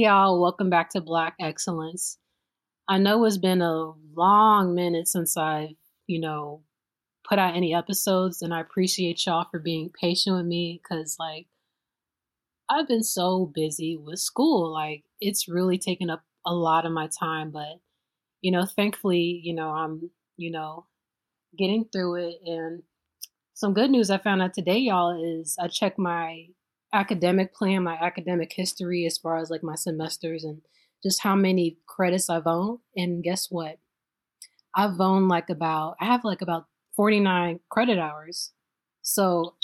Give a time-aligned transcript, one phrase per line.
[0.00, 2.18] Y'all, welcome back to Black Excellence.
[2.86, 5.74] I know it's been a long minute since I've,
[6.06, 6.62] you know,
[7.28, 11.48] put out any episodes, and I appreciate y'all for being patient with me because, like,
[12.70, 14.72] I've been so busy with school.
[14.72, 17.80] Like, it's really taken up a lot of my time, but,
[18.40, 20.86] you know, thankfully, you know, I'm, you know,
[21.58, 22.36] getting through it.
[22.46, 22.84] And
[23.54, 26.46] some good news I found out today, y'all, is I checked my
[26.92, 30.62] academic plan, my academic history as far as like my semesters and
[31.02, 32.80] just how many credits I've owned.
[32.96, 33.78] And guess what?
[34.74, 36.66] I've owned like about, I have like about
[36.96, 38.52] 49 credit hours.
[39.02, 39.54] So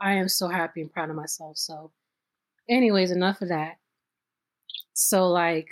[0.00, 1.58] I am so happy and proud of myself.
[1.58, 1.92] So,
[2.68, 3.78] anyways, enough of that.
[4.94, 5.68] So, like,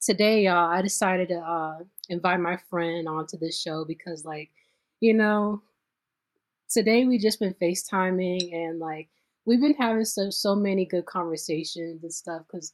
[0.00, 1.78] today, y'all, I decided to uh,
[2.08, 4.50] invite my friend onto this show because, like,
[5.00, 5.62] you know,
[6.70, 9.08] today we just been FaceTiming and like
[9.44, 12.72] we've been having so so many good conversations and stuff because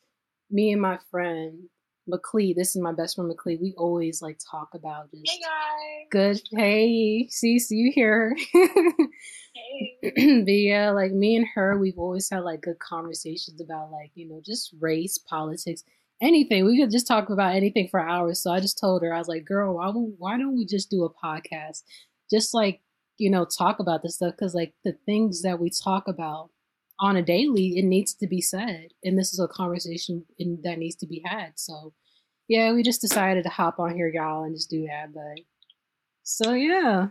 [0.50, 1.68] me and my friend
[2.08, 6.06] McClee, this is my best friend McClee, we always like talk about just Hey guys.
[6.10, 8.34] good hey, see see you here.
[8.52, 9.98] Hey.
[10.44, 14.28] but yeah, like me and her, we've always had like good conversations about like, you
[14.28, 15.82] know, just race, politics,
[16.20, 16.64] anything.
[16.64, 18.42] We could just talk about anything for hours.
[18.42, 21.04] So I just told her, I was like, girl, why, why don't we just do
[21.04, 21.82] a podcast?
[22.30, 22.80] Just like,
[23.18, 24.34] you know, talk about this stuff.
[24.38, 26.50] Cause like the things that we talk about
[27.00, 28.88] on a daily, it needs to be said.
[29.04, 31.52] And this is a conversation in, that needs to be had.
[31.56, 31.92] So
[32.48, 35.12] yeah, we just decided to hop on here, y'all, and just do that.
[35.12, 35.44] But
[36.28, 37.06] so yeah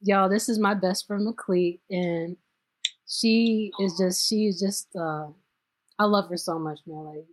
[0.00, 2.34] y'all this is my best friend mcclee and
[3.06, 5.26] she is just she is just uh
[5.98, 7.26] i love her so much man like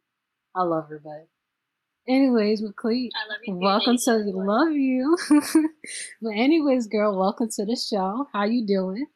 [0.55, 1.25] i love her but
[2.05, 3.53] anyways mcclee I love you.
[3.53, 5.17] too, welcome to love you
[6.21, 9.07] but anyways girl welcome to the show how you doing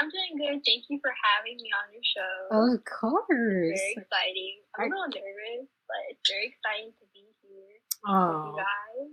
[0.00, 0.60] I'm doing good.
[0.66, 2.34] Thank you for having me on your show.
[2.50, 4.56] Oh, of course It's Very exciting.
[4.78, 9.08] I'm a little nervous, but it's very exciting to be here with oh you guys.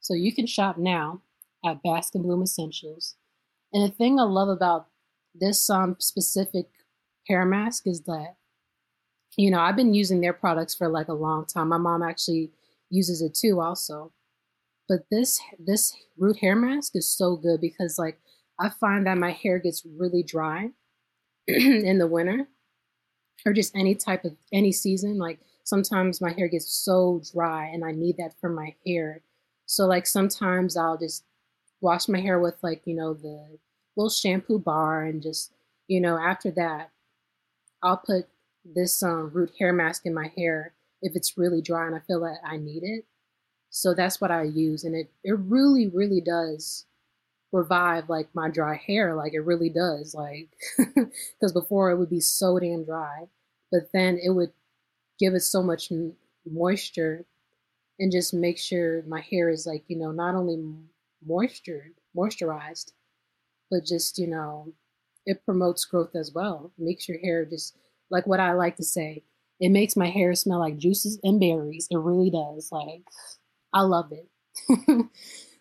[0.00, 1.22] So you can shop now
[1.64, 3.16] at Baskin Bloom Essentials.
[3.72, 4.88] And the thing I love about
[5.34, 6.66] this um, specific
[7.26, 8.36] hair mask is that
[9.38, 11.68] you know, I've been using their products for like a long time.
[11.68, 12.50] My mom actually
[12.90, 14.12] uses it too, also.
[14.88, 18.18] But this this root hair mask is so good because like
[18.58, 20.70] I find that my hair gets really dry
[21.86, 22.48] in the winter
[23.46, 25.18] or just any type of any season.
[25.18, 29.22] Like sometimes my hair gets so dry and I need that for my hair.
[29.66, 31.24] So like sometimes I'll just
[31.80, 33.58] wash my hair with like, you know, the
[33.96, 35.52] little shampoo bar and just,
[35.88, 36.90] you know, after that
[37.82, 38.28] I'll put
[38.64, 42.20] this um, root hair mask in my hair if it's really dry and I feel
[42.20, 43.06] that I need it.
[43.70, 46.86] So that's what I use and it it really really does
[47.52, 50.48] revive like my dry hair like it really does like
[50.78, 53.24] because before it would be so damn dry
[53.72, 54.52] but then it would
[55.18, 55.92] give it so much
[56.50, 57.24] moisture
[57.98, 60.58] and just make sure my hair is like you know not only
[61.26, 62.92] moisture moisturized
[63.70, 64.72] but just you know
[65.26, 66.72] it promotes growth as well.
[66.78, 67.76] It makes your hair just
[68.10, 69.22] like what i like to say
[69.60, 71.88] it makes my hair smell like juices and berries.
[71.90, 73.02] It really does like
[73.74, 74.28] i love it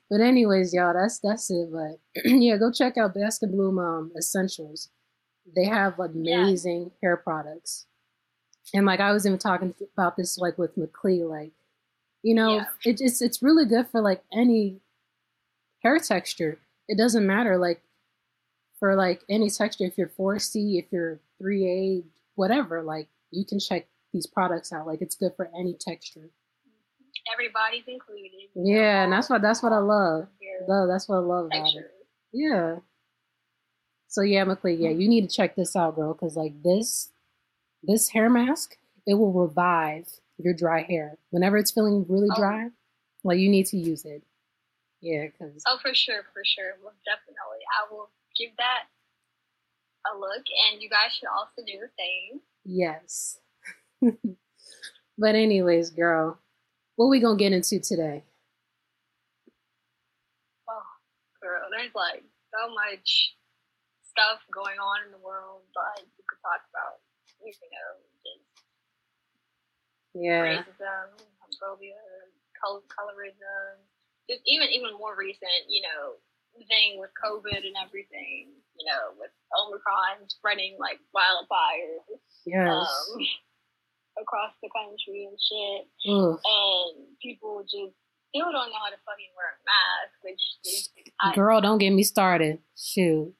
[0.09, 4.89] but anyways y'all that's that's it but yeah go check out Baskin Bloom um, essentials
[5.55, 6.05] they have Yeah.
[6.05, 7.85] amazing hair products
[8.73, 11.53] and like I was even talking about this like with McClee, like
[12.21, 12.65] you know, Yeah.
[12.83, 14.81] it, it's it's really good for like any
[15.81, 16.59] hair texture.
[16.89, 17.81] It doesn't matter like
[18.77, 19.85] for like any texture.
[19.85, 22.03] If you're 4C, if you're 3A,
[22.35, 24.85] whatever, like you can check these products out.
[24.85, 26.29] Like it's good for any texture.
[27.33, 28.31] Everybody's included.
[28.55, 30.27] Yeah, and that's what that's what I love.
[30.41, 31.61] Hair No, that's what I love about it.
[31.61, 31.91] texture.
[32.33, 32.75] Yeah.
[34.07, 37.09] So yeah, McClee, yeah, you need to check this out, girl, because like this
[37.83, 40.07] this hair mask, it will revive
[40.37, 41.17] your dry hair.
[41.31, 42.35] Whenever it's feeling really Oh.
[42.39, 42.69] dry,
[43.23, 44.23] like you need to use it.
[45.01, 46.77] Yeah, because Oh, for sure, for sure.
[46.83, 47.63] Well, definitely.
[47.79, 48.85] I will give that
[50.11, 52.41] a look, and you guys should also do the same.
[52.63, 53.39] yes.
[55.17, 56.39] but anyways, girl,
[56.97, 58.25] what we gonna get into today?
[60.67, 60.83] Oh,
[61.41, 63.37] girl, there's like so much
[64.01, 65.61] stuff going on in the world.
[65.77, 66.99] Like you could talk about,
[67.39, 67.89] you know,
[68.25, 68.43] just
[70.17, 70.65] Yeah.
[70.65, 72.01] racism, homophobia,
[72.59, 73.77] color, colorism.
[74.27, 76.17] Just even even more recent, you know,
[76.67, 78.57] thing with COVID and everything.
[78.75, 82.01] You know, with Omicron spreading like wildfire
[82.45, 82.65] Yes.
[82.65, 83.21] um,
[84.21, 86.39] across the country and shit, Ugh.
[86.43, 87.95] and people just
[88.29, 90.89] still don't know how to fucking wear a mask, which is
[91.21, 92.59] I, Girl, don't get me started.
[92.77, 93.33] Shoot.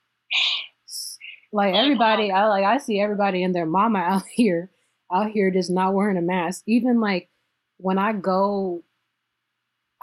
[1.54, 4.72] Like everybody, I like I see everybody and their mama out here,
[5.14, 6.64] out here just not wearing a mask.
[6.68, 7.30] Even like
[7.78, 8.84] when I go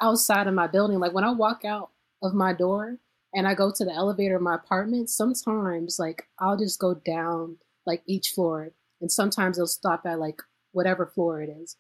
[0.01, 1.91] outside of my building, like when I walk out
[2.23, 2.99] of my door
[3.35, 7.59] and I go to the elevator of my apartment, sometimes like I'll just go down
[7.87, 10.41] like each floor and sometimes they'll stop at like
[10.75, 11.77] whatever floor it is.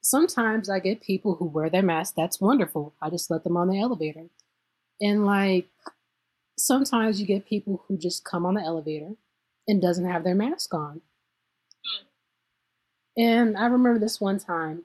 [0.00, 2.14] Sometimes I get people who wear their mask.
[2.16, 2.94] That's wonderful.
[3.00, 4.26] I just let them on the elevator.
[5.00, 5.68] And like
[6.58, 9.12] sometimes you get people who just come on the elevator
[9.66, 11.00] and doesn't have their mask on.
[11.84, 13.22] Hmm.
[13.22, 14.84] And I remember this one time,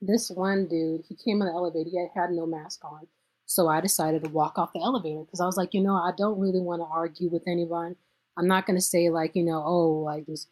[0.00, 3.06] this one dude, he came on the elevator, he had, had no mask on.
[3.46, 6.12] So I decided to walk off the elevator because I was like, you know, I
[6.16, 7.96] don't really want to argue with anyone.
[8.36, 10.48] I'm not going to say, like, you know, oh, like, just,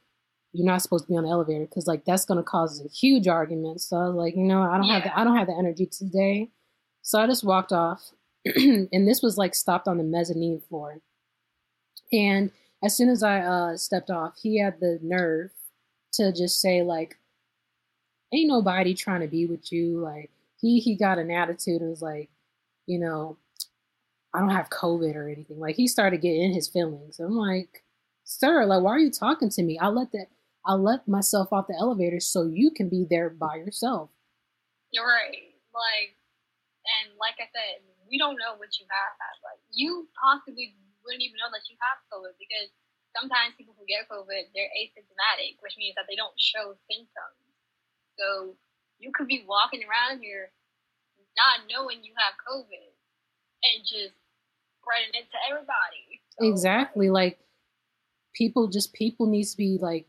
[0.57, 2.89] you're not supposed to be on the elevator because, like, that's going to cause a
[2.89, 3.81] huge argument.
[3.81, 5.87] So I was like, you know, I don't have the, I don't have the energy
[5.87, 6.51] today.
[7.03, 8.11] So I just walked off,
[8.45, 11.01] and this was like stopped on the mezzanine floor.
[12.13, 12.51] And
[12.83, 15.51] as soon as I uh, stepped off, he had the nerve
[16.15, 17.17] to just say like,
[18.33, 22.03] "Ain't nobody trying to be with you." Like he he got an attitude and was
[22.03, 22.31] like,
[22.87, 23.37] you know,
[24.35, 25.59] I don't have COVID or anything.
[25.59, 27.19] Like he started getting in his feelings.
[27.21, 27.83] I'm like,
[28.25, 29.79] sir, like why are you talking to me?
[29.79, 30.29] I let that
[30.67, 34.11] I let myself off the elevator so you can be there by yourself.
[34.91, 35.55] You're right.
[35.71, 36.19] Like,
[36.99, 39.15] and like I said, we don't know what you have.
[39.47, 40.75] Like, you possibly
[41.07, 42.71] wouldn't even know that you have COVID because
[43.15, 47.47] sometimes people who get COVID, they're asymptomatic, which means that they don't show symptoms.
[48.19, 48.59] So
[48.99, 50.51] you could be walking around here
[51.39, 52.91] not knowing you have COVID
[53.63, 54.17] and just
[54.81, 56.23] spreading it to everybody.
[56.37, 57.11] So, Exactly.
[57.11, 57.39] Like
[58.35, 60.07] people just people needs to be like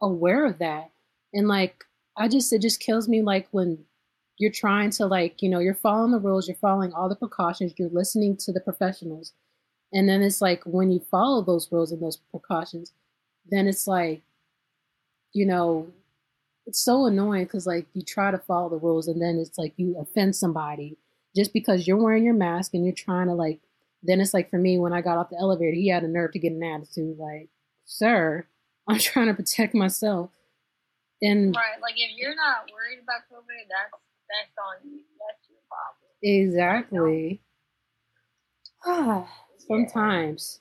[0.00, 0.90] aware of that.
[1.32, 1.84] And like
[2.16, 3.84] I just it just kills me like when
[4.38, 7.74] you're trying to like, you know, you're following the rules, you're following all the precautions,
[7.76, 9.32] you're listening to the professionals.
[9.92, 12.92] And then it's like when you follow those rules and those precautions,
[13.50, 14.22] then it's like,
[15.32, 15.88] you know,
[16.66, 19.72] it's so annoying because like you try to follow the rules and then it's like
[19.76, 20.98] you offend somebody
[21.34, 23.60] just because you're wearing your mask and you're trying to like
[24.02, 26.32] then it's like for me when I got off the elevator, he had a nerve
[26.32, 27.48] to get an attitude like,
[27.84, 28.46] "Sir,
[28.88, 30.30] I'm trying to protect myself."
[31.20, 31.80] And Right.
[31.82, 33.92] Like if you're not worried about COVID, that's
[34.28, 35.02] that's on you.
[35.18, 36.08] That's your problem.
[36.22, 37.42] exactly.
[39.66, 40.60] Sometimes.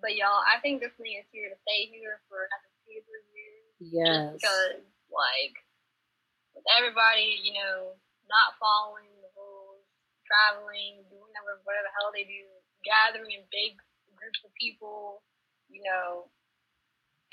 [0.00, 3.72] But y'all, I think this thing is here to stay here for another few years.
[3.80, 4.36] Yes.
[4.36, 5.56] Because, like,
[6.52, 7.96] with everybody, you know,
[8.28, 9.80] not following the rules,
[10.28, 12.44] traveling, doing whatever, whatever the hell they do,
[12.84, 13.80] gathering in big
[14.12, 15.24] groups of people,
[15.74, 16.30] you know,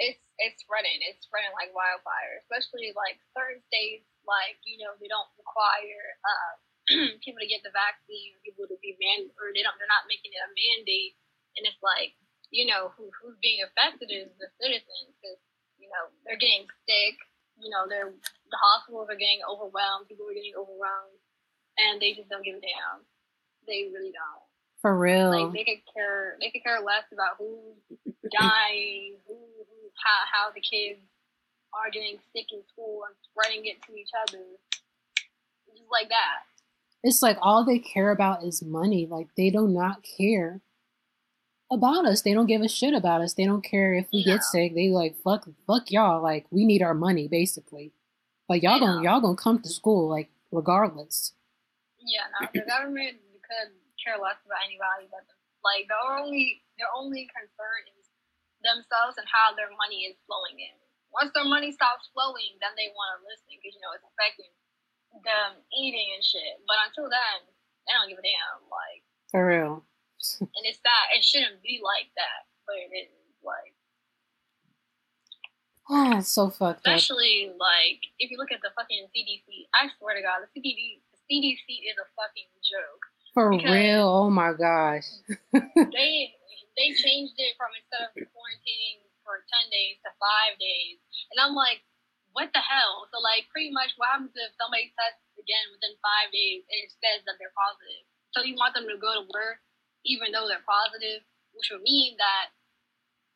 [0.01, 0.97] it's it's spreading.
[1.05, 2.41] It's spreading like wildfire.
[2.41, 6.53] Especially like certain states, like you know, they don't require uh,
[7.23, 9.77] people to get the vaccine, people to be man, or they don't.
[9.77, 11.13] They're not making it a mandate,
[11.61, 12.17] and it's like
[12.49, 15.39] you know who who's being affected is the citizens because
[15.77, 17.15] you know they're getting sick.
[17.61, 20.09] You know, they're the hospitals are getting overwhelmed.
[20.09, 21.21] People are getting overwhelmed,
[21.77, 23.05] and they just don't give a damn.
[23.69, 24.45] They really don't.
[24.81, 25.29] For real.
[25.29, 26.41] Like they could care.
[26.41, 30.99] They could care less about who's dying, who, who how how the kids
[31.73, 34.43] are getting sick in school and spreading it to each other.
[35.75, 36.43] Just like that.
[37.03, 39.05] it's like all they care about is money.
[39.09, 40.61] Like they do not care
[41.71, 42.21] about us.
[42.21, 43.33] They don't give a shit about us.
[43.33, 44.33] They don't care if we No.
[44.33, 44.75] get sick.
[44.75, 46.21] They like fuck fuck y'all.
[46.21, 47.93] Like we need our money basically.
[48.49, 51.33] Like y'all gonna y'all gonna come to school like regardless.
[52.03, 53.71] Yeah, no, the government could
[54.03, 55.37] care less about anybody but them.
[55.63, 58.00] Like the only their only concern is
[58.63, 60.75] themselves and how their money is flowing in.
[61.11, 64.51] Once their money stops flowing, then they want to listen because you know it's affecting
[65.27, 66.63] them eating and shit.
[66.65, 67.37] But until then,
[67.85, 68.63] they don't give a damn.
[68.71, 69.03] Like,
[69.33, 69.83] For real.
[70.39, 73.11] and it's that it shouldn't be like that, but it is.
[73.43, 73.73] Like,
[75.89, 76.93] Ah, it's so fucked up.
[76.95, 79.67] especially like if you look at the fucking CDC.
[79.75, 83.03] I swear to God, the CDC, the CDC is a fucking joke.
[83.33, 84.07] For real.
[84.07, 85.07] Oh my gosh.
[85.91, 86.33] they
[86.79, 90.97] they changed it from instead of quarantining for ten days to five days,
[91.33, 91.83] and I'm like,
[92.33, 93.07] what the hell?
[93.11, 96.91] So like, pretty much, what happens if somebody tests again within five days and it
[97.03, 98.03] says that they're positive?
[98.31, 99.59] So you want them to go to work
[100.05, 101.21] even though they're positive,
[101.53, 102.49] which would mean that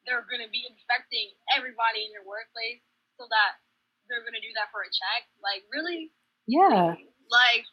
[0.07, 2.81] they're going to be infecting everybody in their workplace,
[3.17, 3.61] so that
[4.09, 5.29] they're going to do that for a check.
[5.41, 6.13] Like, really?
[6.47, 6.97] Yeah.
[7.29, 7.65] Like,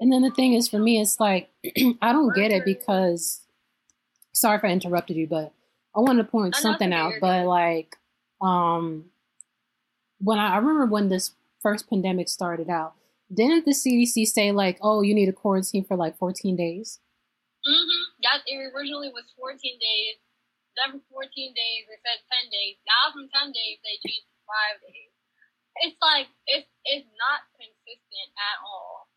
[0.00, 1.48] And then the thing is, for me, it's like
[2.02, 3.40] I don't get it because.
[4.36, 5.52] Sorry if I interrupted you, but
[5.96, 7.14] I wanted to point something out.
[7.20, 7.48] But good.
[7.48, 7.96] like,
[8.40, 9.08] um,
[10.20, 11.32] when I, I remember when this
[11.64, 12.92] first pandemic started out,
[13.32, 17.00] didn't the CDC say like, "Oh, you need a quarantine for like 14 days"?
[17.64, 18.02] Mm-hmm.
[18.22, 20.20] That it originally was 14 days.
[20.76, 22.76] Then for 14 days, they said 10 days.
[22.84, 25.10] Now from 10 days, they changed to five days.
[25.80, 29.08] It's like it's it's not consistent at all,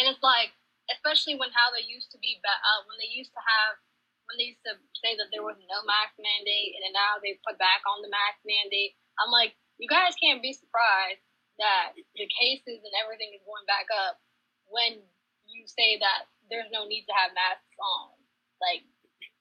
[0.00, 0.56] and it's like
[0.92, 3.80] especially when how they used to be uh, when they used to have
[4.26, 7.38] when they used to say that there was no mask mandate, and then now they
[7.46, 8.98] put back on the mask mandate.
[9.22, 11.22] I'm like, you guys can't be surprised
[11.58, 14.20] that the cases and everything is going back up
[14.68, 15.00] when
[15.48, 18.12] you say that there's no need to have masks on.
[18.60, 18.84] Like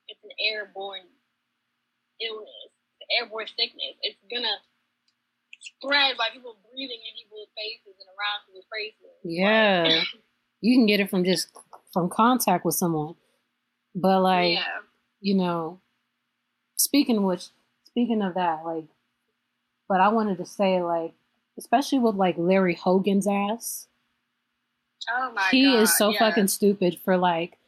[0.08, 1.08] it's an airborne
[2.22, 3.96] illness, an airborne sickness.
[4.02, 4.64] It's gonna
[5.60, 9.16] spread by people breathing in people's faces and around people's faces.
[9.24, 10.04] Yeah,
[10.62, 11.52] you can get it from just
[11.92, 13.16] from contact with someone.
[13.96, 14.64] But like, yeah.
[15.22, 15.80] you know,
[16.76, 17.48] speaking of which,
[17.86, 18.86] speaking of that, like,
[19.88, 21.14] but I wanted to say like,
[21.58, 23.88] especially with like Larry Hogan's ass.
[25.10, 25.84] Oh my he god.
[25.84, 26.20] is so yeah.
[26.20, 27.60] fucking stupid for like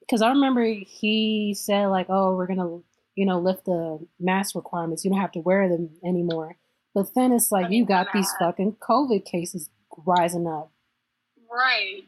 [0.00, 2.80] because i remember he said like oh we're gonna
[3.14, 6.56] you know lift the mask requirements you don't have to wear them anymore
[6.92, 9.70] but then it's like you got these fucking covid cases
[10.04, 10.72] rising up
[11.54, 12.02] Right.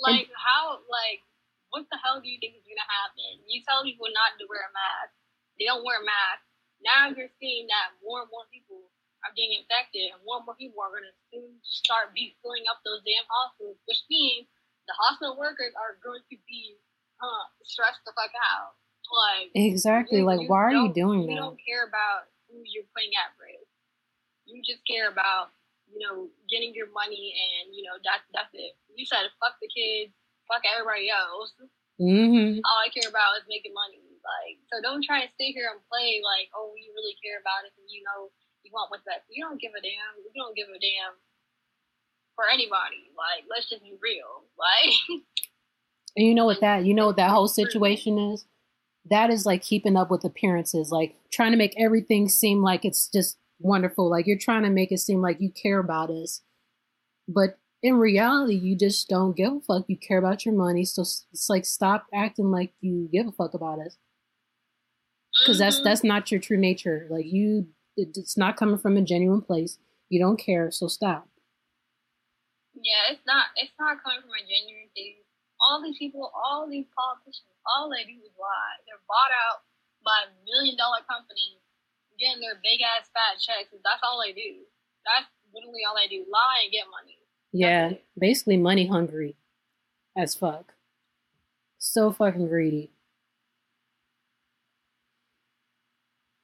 [0.00, 1.22] Like how like
[1.70, 3.44] what the hell do you think is gonna happen?
[3.46, 5.12] You tell people not to wear a mask.
[5.60, 6.48] They don't wear masks.
[6.80, 8.88] Now you're seeing that more and more people
[9.26, 12.80] are getting infected and more and more people are gonna soon start be filling up
[12.86, 14.46] those damn hospitals, which means
[14.88, 16.80] the hospital workers are going to be
[17.20, 18.78] uh, stressed the fuck out.
[19.08, 22.88] Like exactly like why are you doing you that You don't care about who you're
[22.92, 23.68] putting at risk.
[24.44, 25.52] You just care about,
[25.88, 28.76] you know, getting your money and, you know, that's that's it.
[28.92, 30.12] You said fuck the kids,
[30.48, 31.52] fuck everybody else.
[32.00, 34.02] mm-hmm All I care about is making money.
[34.24, 37.68] Like so don't try to sit here and play like, oh you really care about
[37.68, 38.32] it and you know
[38.66, 39.24] you want what's best.
[39.30, 40.18] You don't give a damn.
[40.18, 41.14] You don't give a damn
[42.34, 43.10] for anybody.
[43.16, 44.44] Like, let's just be real.
[44.58, 45.22] Like
[46.16, 48.44] and you know what that you know what that whole situation is
[49.08, 53.08] that is like keeping up with appearances like trying to make everything seem like it's
[53.08, 56.42] just wonderful like you're trying to make it seem like you care about us
[57.28, 61.02] but in reality you just don't give a fuck you care about your money so
[61.02, 63.96] it's like stop acting like you give a fuck about us
[65.42, 65.84] because that's mhm.
[65.84, 67.68] that's not your true nature like you
[67.98, 69.78] it- it's not coming from a genuine place.
[70.08, 71.28] You don't care, so stop.
[72.72, 73.50] Yeah, it's not.
[73.56, 75.24] It's not coming from a genuine thing.
[75.60, 78.78] All these people, all these politicians, all they do is lie.
[78.86, 79.66] They're bought out
[80.06, 81.58] by million dollar companies,
[82.16, 83.74] getting their big ass fat checks.
[83.82, 84.64] That's all they do.
[85.02, 86.24] That's literally all they do.
[86.30, 87.18] Lie and get money.
[87.52, 89.36] Yeah, basically money hungry
[90.16, 90.74] as fuck.
[91.78, 92.90] So fucking greedy.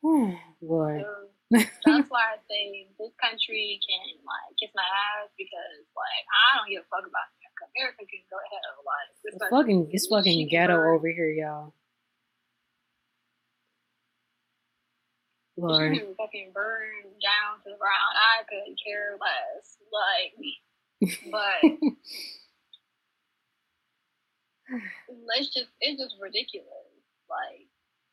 [0.02, 0.32] Hmm.
[0.62, 1.02] Boy.
[1.02, 1.14] So
[1.84, 6.70] that's why I say this country can like kiss my ass because like I don't
[6.72, 7.64] give a fuck about America.
[7.76, 8.64] America can go ahead.
[8.80, 10.96] Like this It's fucking it's fucking ghetto burn.
[10.96, 11.74] over here, y'all.
[15.54, 18.14] She can fucking burn down to the ground.
[18.18, 19.78] I couldn't care less.
[19.86, 20.34] Like,
[21.00, 21.60] but
[25.28, 26.90] let's just it's just ridiculous.
[27.28, 27.66] Like,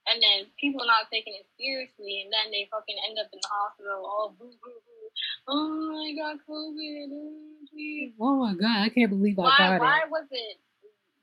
[0.07, 3.51] and then people not taking it seriously, and then they fucking end up in the
[3.51, 4.01] hospital.
[4.07, 5.07] all boo boo boo.
[5.51, 7.07] Oh, I got COVID.
[7.11, 8.15] Oh, please.
[8.19, 9.57] Oh my god, I can't believe I Why?
[9.59, 10.11] got Why it.
[10.11, 10.57] was it?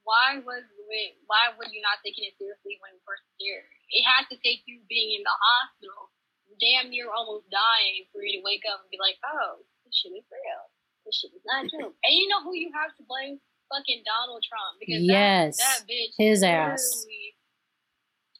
[0.04, 1.10] Why was it?
[1.28, 3.64] Why were you not taking it seriously when you first there?
[3.92, 6.12] It had to take you being in the hospital,
[6.60, 10.12] damn near almost dying, for you to wake up and be like, "Oh, this shit
[10.16, 10.67] is real.
[11.08, 13.40] This shit is not joke." and you know who you have to blame?
[13.72, 16.84] Fucking Donald Trump because Yes, that, that bitch, his ass.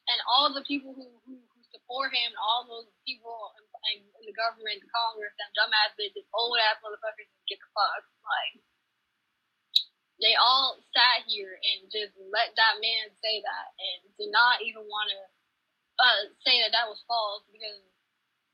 [0.09, 3.97] and all the people who who, who support him, and all those people in, in,
[4.21, 8.61] in the government, the Congress, them dumbass bitches, old ass motherfuckers, get the fuck like
[10.19, 14.83] they all sat here and just let that man say that and did not even
[14.83, 15.19] want to
[15.99, 17.79] uh, say that that was false because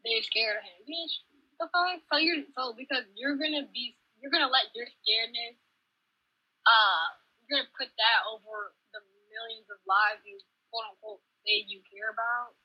[0.06, 0.78] they're scared of him.
[0.86, 1.14] Bitch,
[1.58, 1.98] the fuck?
[2.14, 5.54] So you're so because you're gonna be you're gonna let your scaredness
[6.66, 10.42] uh you're gonna put that over the millions of lives you
[10.74, 12.58] quote unquote say you care about.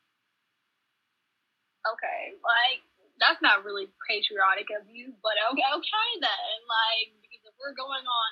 [1.85, 2.81] Okay, like
[3.21, 6.57] that's not really patriotic of you, but okay, okay then.
[6.65, 8.31] Like because if we're going on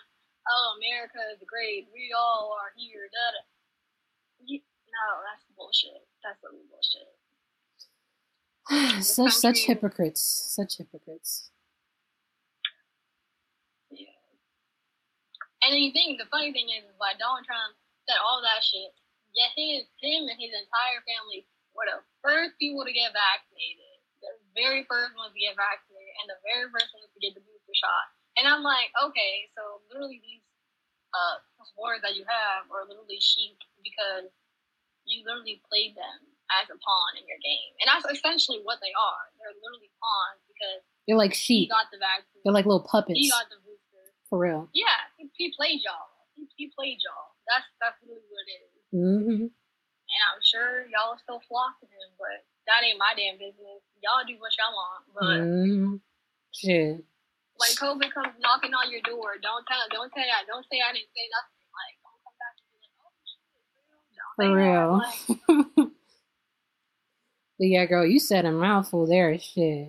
[0.49, 1.89] oh, America is great.
[1.93, 3.09] We all are here.
[3.13, 3.45] Da, da.
[4.49, 6.09] You, no, that's bullshit.
[6.25, 7.13] That's really bullshit.
[9.05, 10.23] such such hypocrites.
[10.23, 11.51] Such hypocrites.
[13.91, 14.17] Yeah.
[15.69, 17.77] And think the funny thing is, is like Donald Trump
[18.09, 18.89] said all that shit.
[19.37, 21.45] Yet his him and his entire family
[21.77, 23.85] were the first people to get vaccinated.
[24.25, 27.45] The very first ones to get vaccinated, and the very first ones to get the
[27.45, 28.07] booster shot.
[28.41, 30.43] And I'm like, okay, so literally these
[31.13, 34.33] uh supporters that you have are literally sheep because
[35.05, 36.19] you literally played them
[36.59, 39.25] as a pawn in your game, and that's essentially what they are.
[39.37, 41.71] They're literally pawns because They're like he sheep.
[41.71, 43.21] got the vaccine, They're like little puppets.
[43.21, 43.61] he got the.
[44.29, 44.69] For real.
[44.77, 46.13] Yeah, he, he played y'all.
[46.37, 47.33] He, he played y'all.
[47.49, 48.85] That's that's really what it is.
[48.93, 53.81] hmm And I'm sure y'all are still flocking him, but that ain't my damn business.
[54.05, 55.97] Y'all do what y'all want, but hmm
[56.53, 57.01] Shit.
[57.57, 60.93] when COVID comes knocking on your door, don't tell, don't say that, don't say I
[60.93, 61.65] didn't say nothing.
[61.73, 64.05] Like, don't come back and be like, oh shit, it's real.
[64.13, 65.85] Don't say For real.
[65.89, 65.93] Like,
[67.59, 69.39] But yeah, girl, you said a mouthful there.
[69.39, 69.89] Shit.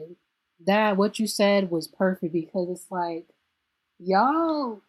[0.66, 3.28] That, what you said was perfect because it's like,
[4.00, 4.82] y'all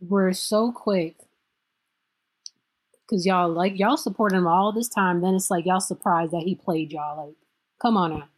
[0.00, 1.16] were so quick.
[3.08, 5.20] Because y'all, like, y'all supported him all this time.
[5.20, 7.26] Then it's like, y'all surprised that he played y'all.
[7.26, 7.36] Like,
[7.80, 8.28] come on now.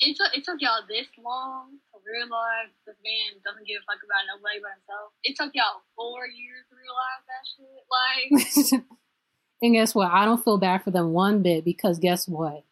[0.00, 4.02] it took it took y'all this long to realize this man doesn't give a fuck
[4.02, 5.12] about nobody but himself.
[5.22, 8.80] It took y'all four years to realize that shit.
[8.80, 8.82] Like,
[9.62, 10.10] and guess what?
[10.10, 12.64] I don't feel bad for them one bit because guess what?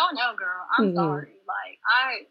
[0.00, 0.94] oh no, girl, I'm Mhm.
[0.94, 1.34] sorry.
[1.46, 2.26] Like, I,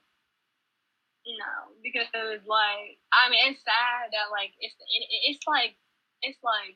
[1.26, 5.43] you know, because it was like, I mean, it's sad that like it's it, it's
[5.47, 5.76] like
[6.21, 6.76] it's like,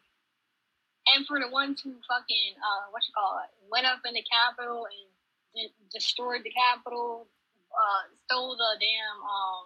[1.16, 4.24] and for the ones who fucking uh, what you call it, went up in the
[4.24, 5.08] Capitol and
[5.52, 7.28] de- destroyed the Capitol,
[7.74, 9.66] uh, stole the damn um,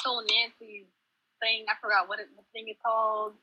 [0.00, 0.90] stole Nancy's
[1.40, 1.64] thing.
[1.68, 3.34] I forgot what it, the thing is called.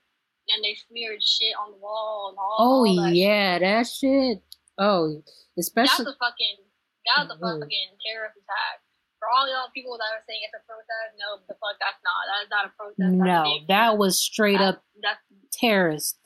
[0.49, 2.55] Then they smeared shit on the wall and all.
[2.59, 4.41] Oh, all that yeah, that shit.
[4.77, 5.21] Oh,
[5.57, 6.05] especially.
[6.05, 6.57] That's a fucking
[7.05, 7.61] that was a Mhm.
[7.61, 8.81] fucking terrorist attack.
[9.21, 12.25] For all y'all people that are saying it's a protest, no, the fuck that's not.
[12.25, 12.97] That is not a protest.
[12.97, 15.21] That's a No, that was straight That- up that's
[15.53, 16.17] terrorist.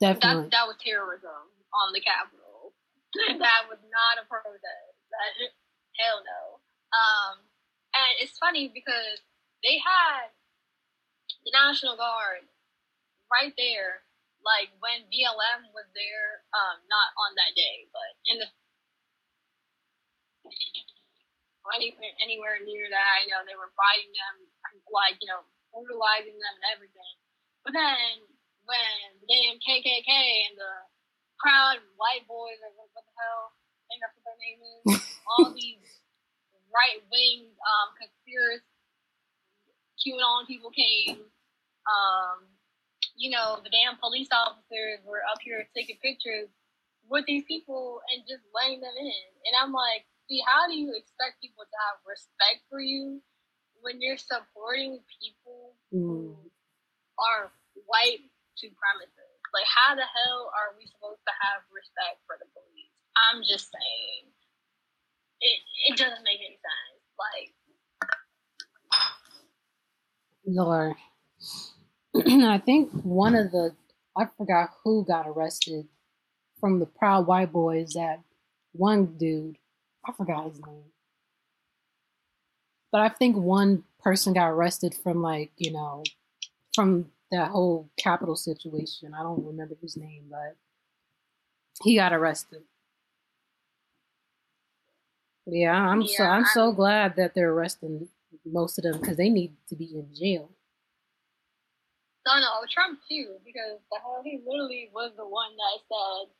[0.00, 0.48] that, Definitely.
[0.48, 2.72] that was terrorism on the Capitol.
[3.36, 4.96] that was not a protest.
[5.12, 5.28] That
[6.00, 6.40] hell no.
[6.96, 7.44] Um,
[7.92, 9.20] and it's funny because
[9.60, 10.32] they had
[11.44, 12.48] the National Guard
[13.28, 14.00] right there,
[14.40, 16.44] like when BLM was there.
[16.56, 18.48] Um, not on that day, but in the
[21.74, 24.46] anywhere, anywhere near that, you know, they were fighting them,
[24.92, 25.42] like you know,
[25.74, 27.14] brutalizing them and everything.
[27.66, 28.22] But then
[28.66, 30.10] when the damn KKK
[30.50, 30.74] and the
[31.42, 34.78] proud white boys or what, what the hell, I think that's what their name is.
[35.30, 35.82] All these
[36.70, 38.62] right wing um, conspiracy
[40.00, 41.24] QAnon people came.
[41.86, 42.46] Um,
[43.16, 46.48] you know, the damn police officers were up here taking pictures
[47.08, 49.24] with these people and just letting them in.
[49.48, 53.22] And I'm like, see, how do you expect people to have respect for you
[53.82, 56.50] when you're supporting people who Mm.
[57.18, 57.52] are
[57.86, 58.20] white
[58.58, 59.42] supremacists?
[59.54, 62.92] Like, how the hell are we supposed to have respect for the police?
[63.16, 64.32] I'm just saying.
[65.40, 65.60] It,
[65.92, 67.02] it doesn't make any sense.
[67.18, 67.54] Like,
[70.46, 70.96] Lord.
[72.16, 73.74] I think one of the
[74.16, 75.86] I forgot who got arrested
[76.60, 77.94] from the Proud White Boys.
[77.94, 78.20] That
[78.72, 79.58] one dude,
[80.06, 80.84] I forgot his name,
[82.92, 86.04] but I think one person got arrested from like you know
[86.74, 89.12] from that whole Capitol situation.
[89.18, 90.56] I don't remember his name, but
[91.82, 92.62] he got arrested.
[95.46, 98.08] Yeah, I'm so I'm so I'm- glad that they're arresting
[98.44, 100.50] most of them because they need to be in jail.
[102.26, 106.30] no, no, Trump too, because the hell he literally was the one that said,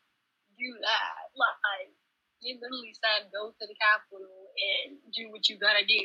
[0.58, 1.30] do that.
[1.36, 1.94] Like,
[2.40, 6.00] he literally said, go to the Capitol and do what you gotta do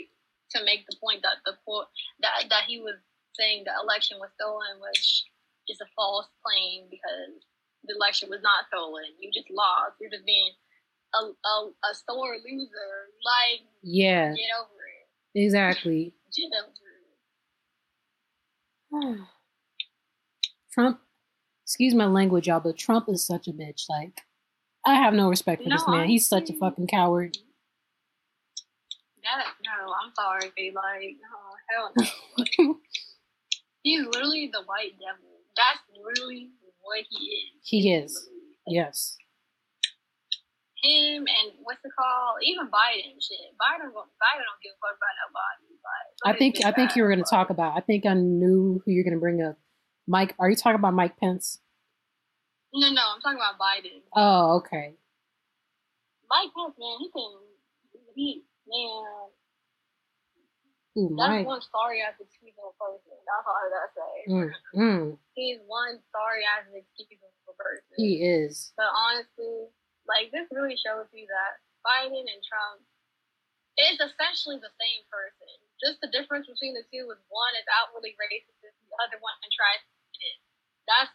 [0.56, 1.88] to make the point that the court,
[2.22, 2.96] that, that he was
[3.36, 5.26] saying the election was stolen, which
[5.70, 7.40] is a false claim because
[7.86, 9.06] the election was not stolen.
[9.20, 9.96] You just lost.
[10.00, 10.52] You're just being
[11.16, 12.92] a, a, a sore loser.
[13.24, 15.40] Like, Yeah, get over it.
[15.40, 16.14] exactly.
[16.36, 16.52] Get
[18.92, 19.20] over it.
[20.74, 21.00] Trump,
[21.66, 23.86] excuse my language, y'all, but Trump is such a bitch.
[23.90, 24.22] Like,
[24.86, 26.08] I have no respect for this man.
[26.08, 27.38] He's such a fucking coward.
[29.24, 30.74] That, no, I'm sorry, babe.
[30.76, 31.38] Like, no,
[31.70, 32.80] hell no.
[33.84, 35.42] He's literally the white devil.
[35.56, 36.50] That's literally
[36.82, 37.62] what he is.
[37.64, 38.30] He is.
[38.68, 39.18] Yes.
[40.84, 42.38] Him and what's it called?
[42.44, 43.38] Even Biden, shit.
[43.62, 45.72] Biden, Biden don't give a fuck about nobody.
[46.26, 47.78] Like, I think I think you were going to talk about.
[47.78, 49.58] I think I knew who you're going to bring up.
[50.08, 51.60] Mike, are you talking about Mike Pence?
[52.74, 54.00] No, no, I'm talking about Biden.
[54.16, 54.96] Oh, okay.
[56.32, 57.34] Mike Pence, man, he can.
[58.16, 58.28] He
[58.68, 59.04] man,
[60.96, 61.48] Ooh, that's Mike.
[61.48, 63.16] one sorry ass excusable person.
[63.28, 64.14] That's all I gotta say.
[64.32, 65.04] Mm, mm,
[65.36, 67.92] He's one sorry ass excusable person.
[68.00, 68.72] he is.
[68.80, 69.68] But honestly,
[70.08, 71.52] like this really shows you that
[71.84, 72.80] Biden and Trump
[73.80, 75.52] is essentially the same person.
[75.84, 79.36] Just the difference between the two is one is outwardly racist, and the other one
[79.52, 80.38] tries to it.
[80.88, 81.12] That's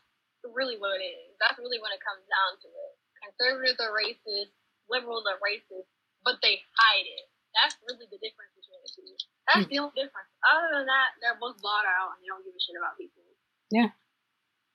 [0.52, 1.32] really what it is.
[1.40, 2.92] That's really when it comes down to it.
[3.24, 4.52] Conservatives are racist,
[4.86, 5.90] liberals are racist,
[6.22, 7.26] but they hide it.
[7.56, 9.10] That's really the difference between the two.
[9.48, 9.70] That's hmm.
[9.72, 10.30] the only difference.
[10.44, 13.24] Other than that, they're both bought out and they don't give a shit about people.
[13.72, 13.90] Yeah.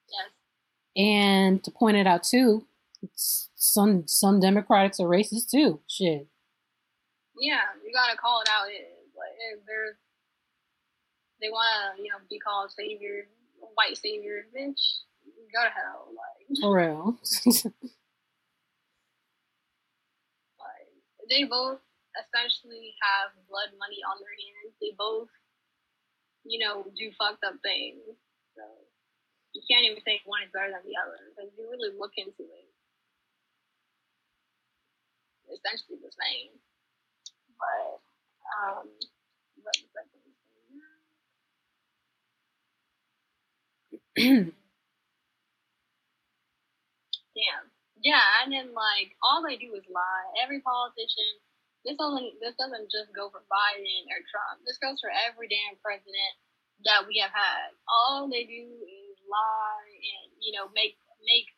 [0.09, 0.29] Yes.
[0.97, 2.67] And to point it out too,
[3.15, 5.79] some some Democrats are racist too.
[5.87, 6.27] Shit.
[7.39, 8.69] Yeah, you gotta call it out.
[8.69, 9.95] It is like if there's
[11.41, 13.27] they want to you know be called savior,
[13.75, 15.05] white savior, bitch.
[15.51, 16.07] Go to hell.
[16.15, 17.19] Like, For real.
[20.59, 20.87] like
[21.29, 21.79] they both
[22.15, 24.75] essentially have blood money on their hands.
[24.79, 25.29] They both,
[26.43, 28.03] you know, do fucked up things.
[28.55, 28.63] So
[29.53, 32.43] you can't even think one is better than the other because you really look into
[32.47, 32.67] it.
[35.51, 36.55] Essentially the same.
[37.59, 37.99] But
[38.55, 38.87] um
[39.59, 40.31] what was I gonna
[44.15, 44.51] say?
[47.35, 47.65] Damn.
[48.01, 50.27] Yeah, and then like all they do is lie.
[50.41, 51.41] Every politician
[51.85, 54.61] this only this doesn't just go for Biden or Trump.
[54.65, 56.33] This goes for every damn president
[56.85, 57.73] that we have had.
[57.89, 61.49] All they do is lie and, you know, make make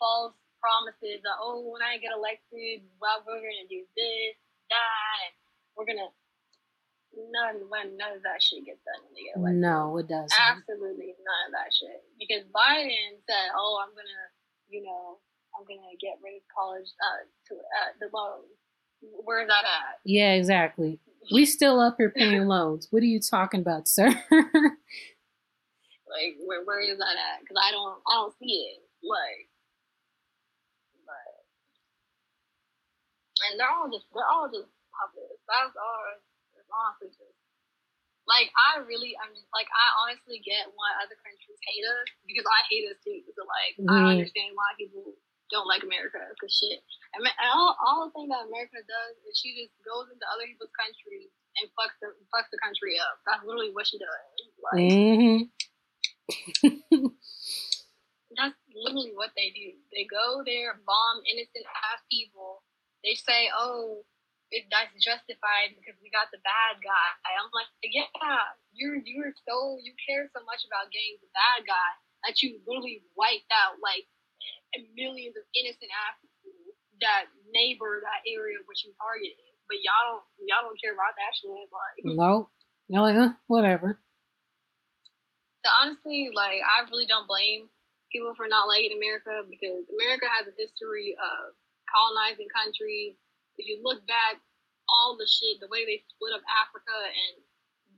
[0.00, 4.34] false promises that oh when I get elected, well we're gonna do this,
[4.72, 5.34] that, and
[5.76, 6.12] we're gonna
[7.12, 9.60] none when none of that shit gets done when they get elected.
[9.60, 10.32] no, it doesn't.
[10.32, 12.04] Absolutely none of that shit.
[12.16, 14.24] Because Biden said, "Oh, I'm gonna,
[14.72, 15.20] you know,
[15.58, 18.54] I'm gonna get rid of college uh, to uh, the loans."
[19.02, 19.98] Where's that at?
[20.04, 20.98] Yeah, exactly.
[21.30, 22.88] We still up here paying loans.
[22.90, 24.08] What are you talking about, sir?
[26.08, 27.44] Like, where where is that at?
[27.44, 28.80] Because I don't, I don't see it.
[29.04, 29.44] Like,
[31.04, 31.44] but,
[33.44, 35.36] and they're all just, they're all just puppets.
[35.44, 36.00] That's all.
[36.56, 37.36] It's honestly just.
[38.24, 42.44] Like I really, I'm just, like I honestly get why other countries hate us because
[42.44, 43.24] I hate us too.
[43.32, 44.20] So like I Mhm.
[44.20, 45.12] understand why people
[45.50, 46.80] don't like America because shit.
[47.16, 50.44] I mean, all, all the thing that America does is she just goes into other
[50.44, 53.18] people's countries and fucks the fucks the country up.
[53.24, 54.18] That's literally what she does.
[54.60, 55.48] Like hmm
[58.36, 59.72] that's literally what they do.
[59.90, 62.62] They go there, bomb innocent ass people,
[63.02, 64.04] they say, oh,
[64.52, 67.10] it, that's justified because we got the bad guy.
[67.36, 68.08] I'm like, yeah,
[68.72, 71.90] you're you're so you care so much about getting the bad guy
[72.24, 74.08] that you literally wiped out like
[74.94, 79.38] millions of innocent Africans that neighbor that area which you targeted.
[79.70, 81.50] But y'all don't y'all don't care about that shit.
[81.50, 82.50] Like no,
[82.88, 84.00] You're like, uh, whatever.
[85.64, 87.68] So honestly, like I really don't blame
[88.08, 91.52] people for not liking America because America has a history of
[91.88, 93.16] colonizing countries.
[93.60, 94.40] If you look back,
[94.88, 97.44] all the shit, the way they split up Africa and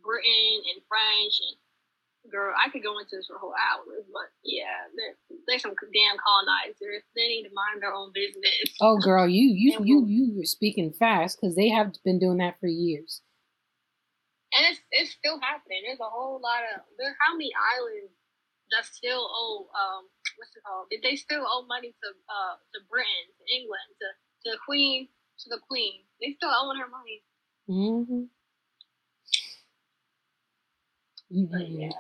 [0.03, 1.55] Britain and French and
[2.29, 5.17] girl, I could go into this for whole hours, but yeah, they're,
[5.49, 7.05] they're some damn colonizers.
[7.17, 8.77] They need to mind their own business.
[8.81, 12.39] Oh, girl, you you And you you were speaking fast because they have been doing
[12.39, 13.23] that for years.
[14.53, 15.81] And it's it's still happening.
[15.87, 17.17] There's a whole lot of there.
[17.25, 18.13] How many islands
[18.75, 20.91] that still owe um what's it called?
[20.91, 24.09] Did they still owe money to uh to Britain, to England, to
[24.45, 25.09] to the Queen,
[25.41, 26.05] to the Queen?
[26.21, 27.23] They still owing her money.
[27.71, 28.27] Mm-hmm.
[31.33, 31.81] Mhm.
[31.81, 31.91] yeah.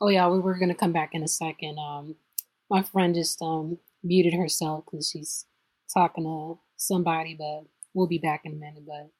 [0.00, 1.78] Oh yeah, we were gonna come back in a second.
[1.78, 2.16] Um,
[2.70, 5.46] my friend just um muted herself because she's
[5.92, 8.84] talking to somebody, but we'll be back in a minute.
[8.86, 9.10] But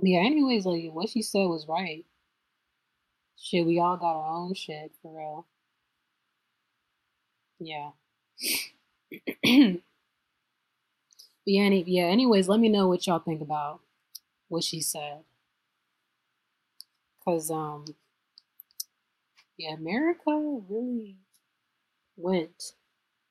[0.00, 2.04] yeah, anyways, like what she said was right.
[3.36, 5.46] Shit, we all got our own shit for real.
[7.60, 7.92] Yeah.
[11.44, 12.04] but yeah, any, yeah.
[12.04, 13.80] Anyways, let me know what y'all think about
[14.48, 15.20] what she said.
[17.24, 17.84] Cause um,
[19.58, 21.16] yeah, America really
[22.16, 22.72] went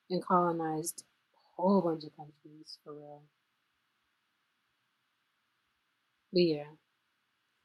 [0.10, 1.04] and colonized
[1.58, 3.24] a whole bunch of countries for real.
[6.32, 6.64] But yeah,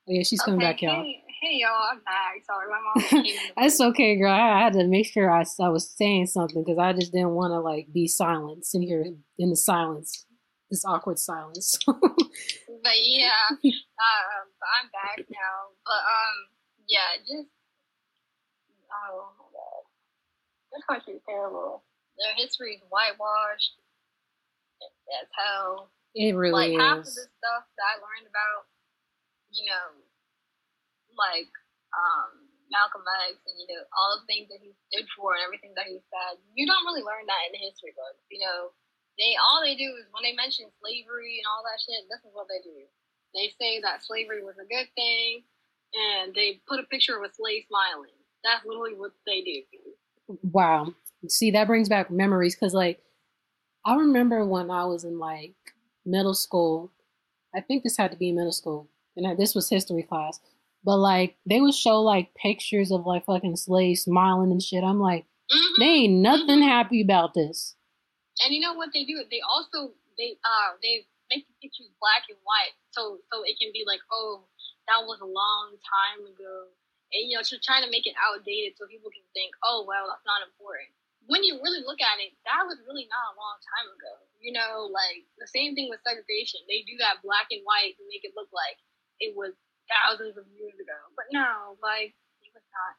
[0.09, 1.03] oh yeah, she's coming Okay, back, y'all.
[1.03, 2.43] Hey, hey y'all, I'm back.
[2.47, 3.27] Sorry, my mom
[3.57, 4.33] That's okay, girl.
[4.33, 7.53] I had to make sure I, I was saying something because I just didn't want
[7.53, 9.05] to like be silent, sitting here
[9.39, 10.25] in the silence,
[10.75, 11.79] this awkward silence.
[12.85, 15.73] But yeah, um, but I'm back now.
[15.89, 16.37] But um,
[16.85, 17.49] yeah, just
[18.93, 19.83] oh my god,
[20.69, 21.81] this country is terrible.
[22.21, 23.81] Their history is whitewashed
[25.17, 25.89] as hell.
[26.13, 27.17] it really like half of is.
[27.17, 28.69] the stuff that I learned about,
[29.49, 29.87] you know,
[31.17, 31.49] like
[31.97, 35.73] um Malcolm X and you know all the things that he stood for and everything
[35.73, 38.21] that he said, you don't really learn that in the history books.
[38.29, 38.77] You know,
[39.19, 42.33] they all they do is when they mention slavery and all that shit, this is
[42.35, 42.83] what they do.
[43.35, 45.43] They say that slavery was a good thing,
[45.95, 48.15] and they put a picture of a slave smiling.
[48.45, 49.63] That's literally what they do.
[50.43, 50.95] Wow.
[51.29, 53.03] See, that brings back memories because, like,
[53.85, 55.55] I remember when I was in like
[56.07, 56.91] middle school.
[57.55, 60.41] I think this had to be middle school, and this was history class.
[60.85, 64.85] But like, they would show like pictures of like fucking slaves smiling and shit.
[64.85, 65.79] I'm like, Mhm.
[65.79, 67.77] they ain't nothing happy about this.
[68.43, 69.23] And you know what they do?
[69.31, 73.71] They also they uh they make the pictures black and white, so so it can
[73.71, 74.47] be like, oh,
[74.91, 76.71] that was a long time ago,
[77.15, 80.11] and you know, to trying to make it outdated so people can think, oh, well,
[80.11, 80.91] that's not important.
[81.25, 84.15] When you really look at it, that was really not a long time ago.
[84.45, 86.61] You know, like the same thing with segregation.
[86.69, 88.77] They do that black and white to make it look like
[89.25, 89.57] it was
[89.89, 92.13] thousands of years ago, but no, like
[92.45, 92.93] it was not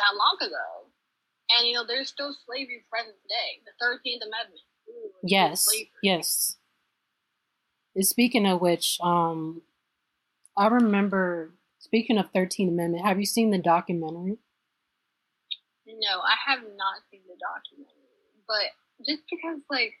[0.00, 0.88] that long ago.
[1.56, 3.62] And you know, there's still slavery present today.
[3.64, 4.60] The Thirteenth Amendment.
[4.88, 5.66] Ooh, Yes,
[6.02, 6.56] yes.
[7.94, 9.62] And speaking of which, um,
[10.56, 13.04] I remember speaking of Thirteenth Amendment.
[13.04, 14.38] Have you seen the documentary?
[15.86, 18.70] No, I have not seen the documentary, but
[19.02, 19.98] just because, like,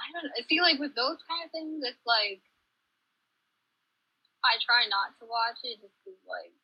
[0.00, 0.32] I don't know.
[0.38, 2.40] I feel like with those kind of things, it's like
[4.42, 6.56] I try not to watch it just because, like,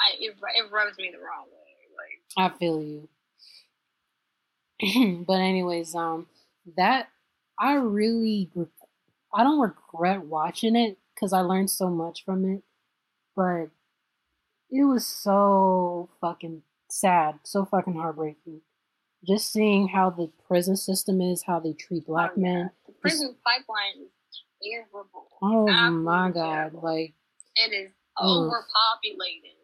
[0.00, 1.60] I it, it rubs me the wrong way.
[1.96, 3.08] Like, I feel you.
[5.26, 6.26] but anyways, um,
[6.76, 7.08] that
[7.58, 8.50] I really,
[9.34, 12.62] I don't regret watching it because I learned so much from it.
[13.36, 13.70] But
[14.70, 18.62] it was so fucking sad, so fucking heartbreaking.
[19.26, 22.52] Just seeing how the prison system is, how they treat black oh, yeah.
[22.52, 22.70] men.
[22.86, 25.28] The prison pipeline is terrible.
[25.42, 26.52] Oh my god!
[26.52, 26.80] terrible.
[26.82, 27.12] Like,
[27.56, 29.59] It is overpopulated.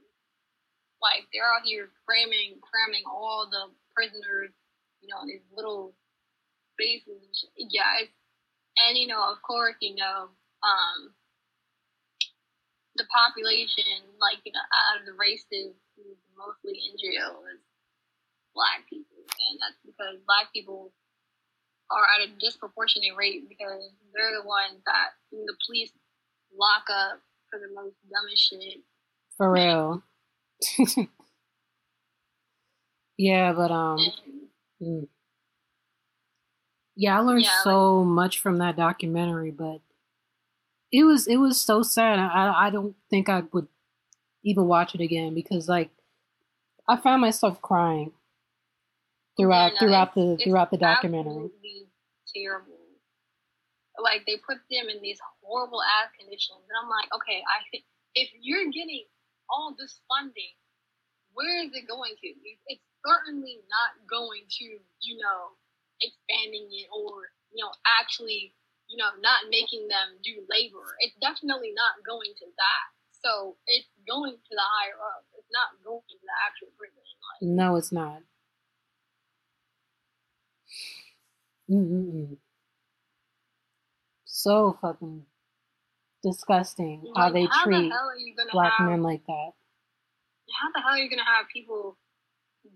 [1.06, 4.50] Like they're out here cramming, cramming all the prisoners,
[4.98, 5.94] you know, in these little
[6.74, 7.22] spaces.
[7.54, 7.70] And.
[7.70, 8.12] Yeah, it's,
[8.86, 10.34] and you know, of course, you know,
[10.66, 11.14] um,
[12.98, 15.78] the population, like you know, out of the races
[16.36, 17.62] mostly in jail is
[18.52, 20.92] black people, and that's because black people
[21.90, 25.92] are at a disproportionate rate because they're the ones that the police
[26.50, 28.82] lock up for the most dumbest shit.
[29.36, 30.02] for real.
[33.18, 33.98] yeah, but um,
[34.82, 35.08] mm.
[36.96, 39.80] yeah, I learned Yeah, like- so much from that documentary, but
[40.92, 42.18] it was it was so sad.
[42.18, 43.68] I I don't think I would
[44.44, 45.90] even watch it again because like
[46.88, 48.12] I found myself crying
[49.36, 51.50] throughout Yeah, no, throughout it's- the it's throughout the documentary.
[52.34, 52.72] terrible.
[53.98, 57.82] Like they put them in these horrible ass conditions, and I'm like, okay, I
[58.14, 59.04] if you're getting
[59.50, 60.54] all this funding,
[61.34, 62.28] where is it going to?
[62.66, 64.66] It's certainly not going to,
[65.00, 65.54] you know,
[66.00, 68.52] expanding it or you know actually,
[68.88, 70.96] you know, not making them do labor.
[71.00, 72.86] It's definitely not going to that.
[73.24, 75.24] So it's going to the higher up.
[75.38, 77.02] It's not going to the actual prison.
[77.42, 78.22] No, it's not.
[81.70, 82.36] Mm-mm-mm.
[84.24, 85.24] So fucking
[86.26, 89.54] disgusting how they how treat the hell are you gonna black have men like that.
[90.58, 91.94] how the hell are you gonna have people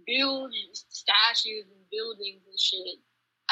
[0.06, 3.02] build statues and buildings and shit,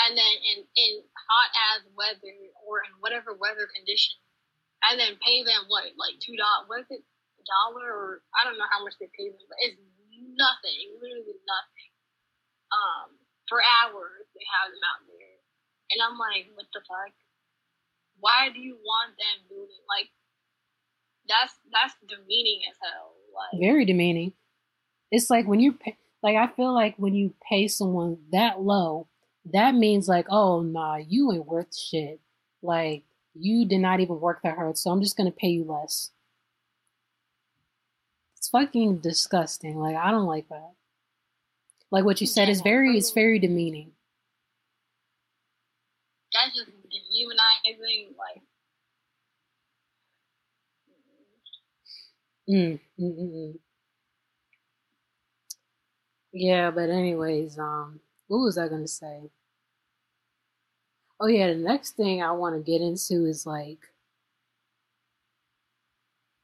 [0.06, 2.30] and then in in hot ass weather
[2.62, 4.14] or in whatever weather condition,
[4.86, 6.70] and then pay them what like two dollars?
[6.70, 7.02] What is it?
[7.02, 9.78] A dollar or I don't know how much they pay them, but it's
[10.38, 11.90] nothing, literally nothing.
[12.70, 13.18] Um,
[13.50, 15.38] for hours they have them out there,
[15.90, 17.14] and I'm like, what the fuck?
[18.20, 20.08] Why do you want them building like?
[21.28, 23.12] That's that's demeaning as hell.
[23.34, 24.32] Like Very demeaning.
[25.10, 29.08] It's like when you pay, like I feel like when you pay someone that low,
[29.52, 32.20] that means like, oh nah, you ain't worth shit.
[32.62, 33.04] Like
[33.34, 36.10] you did not even work that hard, so I'm just gonna pay you less.
[38.36, 39.78] It's fucking disgusting.
[39.78, 40.72] Like I don't like that.
[41.90, 43.92] Like what you said is very is very demeaning.
[46.32, 48.14] that's just dehumanizing.
[48.18, 48.42] Like,
[52.48, 53.58] Mm, mm, mm, mm.
[56.32, 59.30] Yeah, but anyways, um, what was I gonna say?
[61.20, 63.78] Oh yeah, the next thing I want to get into is like,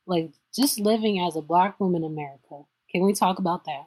[0.07, 2.62] like just living as a black woman in America.
[2.90, 3.87] Can we talk about that?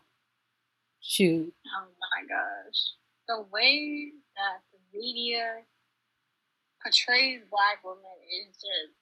[1.01, 2.93] Shoot, oh my gosh,
[3.27, 5.63] the way that the media
[6.88, 8.95] portrays black women is just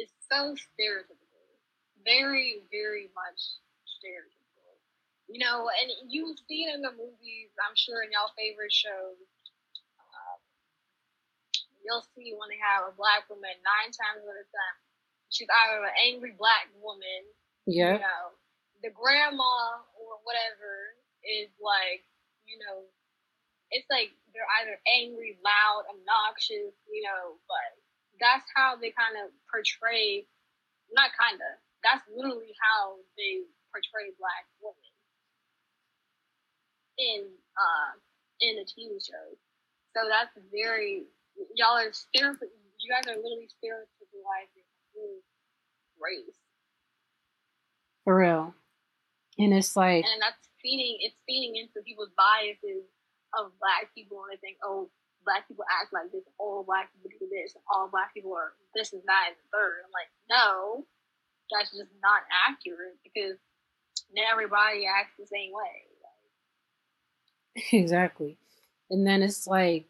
[0.00, 1.60] it's so stereotypical,
[2.08, 4.80] very, very much stereotypical.
[5.28, 7.52] You know, and you see it in the movies.
[7.60, 9.20] I'm sure in y'all favorite shows.
[10.00, 10.40] Um,
[11.84, 14.74] you'll see when they have a black woman nine times out of ten,
[15.28, 17.28] she's either an angry black woman
[17.68, 18.24] yeah, you know,
[18.82, 22.02] the grandma or whatever is like,
[22.48, 22.88] you know,
[23.70, 27.70] it's like they're either angry, loud, obnoxious, you know, but
[28.18, 30.26] that's how they kind of portray,
[30.92, 31.52] not kind of,
[31.82, 34.92] that's literally how they portray black women
[36.98, 37.20] in,
[37.56, 37.92] uh,
[38.42, 39.38] in the TV shows.
[39.96, 41.06] So that's very,
[41.56, 44.66] y'all are stereotyp, you guys are literally stereotypizing
[46.00, 46.38] race.
[48.04, 48.54] for real.
[49.38, 52.84] And it's like, and that's feeding it's feeding into people's biases
[53.38, 54.90] of black people and they think oh
[55.24, 58.92] black people act like this all black people do this all black people are this
[58.92, 60.82] and that and the third i'm like no
[61.52, 63.36] that's just not accurate because
[64.16, 65.90] not everybody acts the same way
[67.72, 68.38] exactly.
[68.90, 69.86] And then it's like,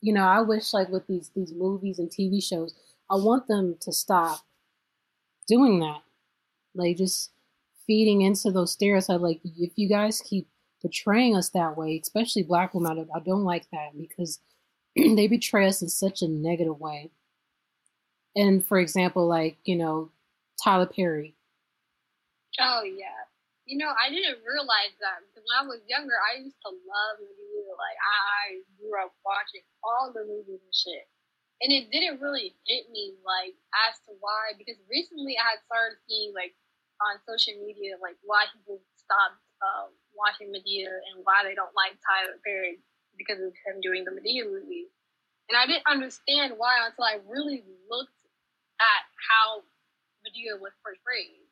[0.00, 2.74] you know, I wish like with these these movies and TV shows,
[3.10, 4.40] I want them to stop
[5.48, 6.02] doing that.
[6.74, 7.30] Like just
[7.86, 9.22] feeding into those stereotypes.
[9.22, 10.48] Like if you guys keep
[10.84, 14.40] portraying us that way, especially black women, I don't, like that because
[14.96, 17.10] they betray us in such a negative way.
[18.36, 20.10] And for example, like you know,
[20.62, 21.34] Tyler Perry.
[22.60, 23.24] oh yeah
[23.66, 27.16] you know i didn't realize that because when i was younger i used to love
[27.16, 27.64] movies.
[27.80, 31.08] like i grew up watching all the movies and shit
[31.64, 33.54] and it didn't really hit me like
[33.88, 36.52] as to why because recently I had started seeing like
[37.00, 41.98] on social media like why people stopped um, watching Madea and why they don't like
[42.02, 42.80] Tyler Perry
[43.18, 44.90] because of him doing the Madea movie.
[45.50, 48.22] And I didn't understand why until I really looked
[48.80, 49.62] at how
[50.24, 51.44] Madea was portrayed.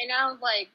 [0.00, 0.72] And I was like,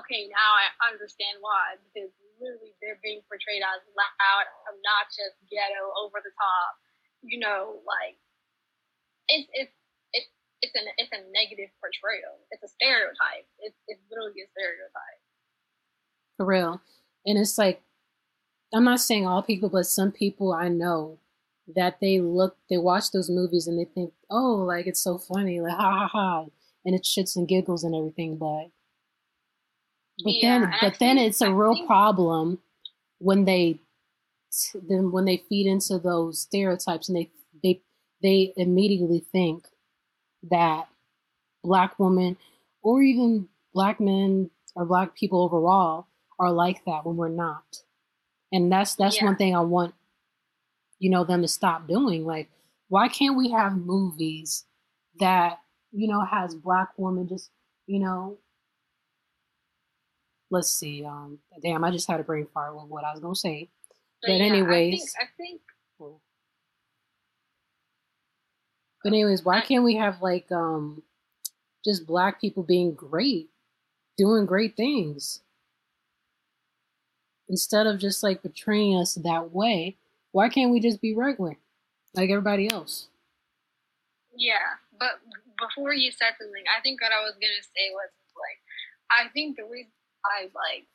[0.00, 2.10] okay, now I understand why because
[2.40, 6.80] literally they're being portrayed as loud, obnoxious, ghetto, over the top
[7.22, 8.18] you know, like
[9.30, 9.74] it's it's
[10.12, 12.42] it's it's an it's a negative portrayal.
[12.50, 13.46] It's a stereotype.
[13.62, 15.21] It's it's literally a stereotype.
[16.42, 16.80] For real.
[17.24, 17.80] And it's like,
[18.74, 21.18] I'm not saying all people, but some people I know
[21.76, 25.60] that they look, they watch those movies and they think, oh, like it's so funny,
[25.60, 26.44] like ha ha ha.
[26.84, 28.38] And it's shits and giggles and everything.
[28.38, 28.70] But
[30.24, 32.58] But Yeah, then, but then it's a I real think- problem
[33.18, 33.78] when they
[34.88, 37.30] then when they feed into those stereotypes and they
[37.62, 37.80] they
[38.20, 39.64] they immediately think
[40.50, 40.88] that
[41.62, 42.36] black women
[42.82, 46.06] or even black men or black people overall
[46.42, 47.64] are like that when we're not.
[48.52, 49.26] And that's that's Yeah.
[49.26, 49.94] one thing I want
[50.98, 52.24] you know them to stop doing.
[52.26, 52.50] Like,
[52.88, 54.64] why can't we have movies
[55.20, 55.60] that
[55.92, 57.50] you know has black women just
[57.86, 58.38] you know
[60.50, 63.34] let's see um damn i just had a brain fart with what i was gonna
[63.34, 63.68] say
[64.22, 65.60] But yeah, anyways- I think, I think
[69.02, 71.02] but anyways why can't we have like um
[71.84, 73.50] just black people being great
[74.16, 75.40] doing great things
[77.52, 79.96] instead of just like portraying us that way
[80.32, 81.56] why can't we just be regular
[82.16, 83.08] like everybody else?
[84.36, 85.20] Yeah, but
[85.60, 88.58] before you said something, I think what I was gonna say was like,
[89.12, 89.92] I think the reason
[90.24, 90.88] I like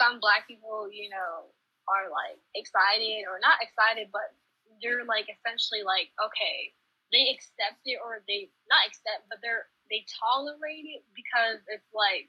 [0.00, 1.48] some black people, you know,
[1.88, 4.32] are like excited or not excited, but
[4.80, 6.72] they're like essentially like, okay,
[7.12, 12.28] they accept it or they not accept, but they're they tolerate it because it's like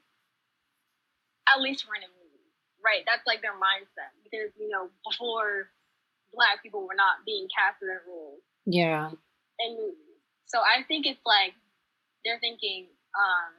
[1.48, 2.12] at least we're in a
[2.86, 3.02] right?
[3.02, 5.74] That's like their mindset because you know before
[6.32, 9.10] black people were not being casted in their roles yeah
[9.58, 9.74] And.
[10.46, 11.54] So I think it's like
[12.24, 12.86] they're thinking,
[13.18, 13.52] um,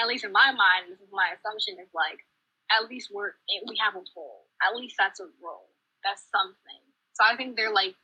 [0.00, 2.18] at least in my mind, this is my assumption is like,
[2.70, 4.50] at least we're we have a role.
[4.62, 5.70] At least that's a role.
[6.02, 6.82] That's something.
[7.14, 7.94] So I think they're like,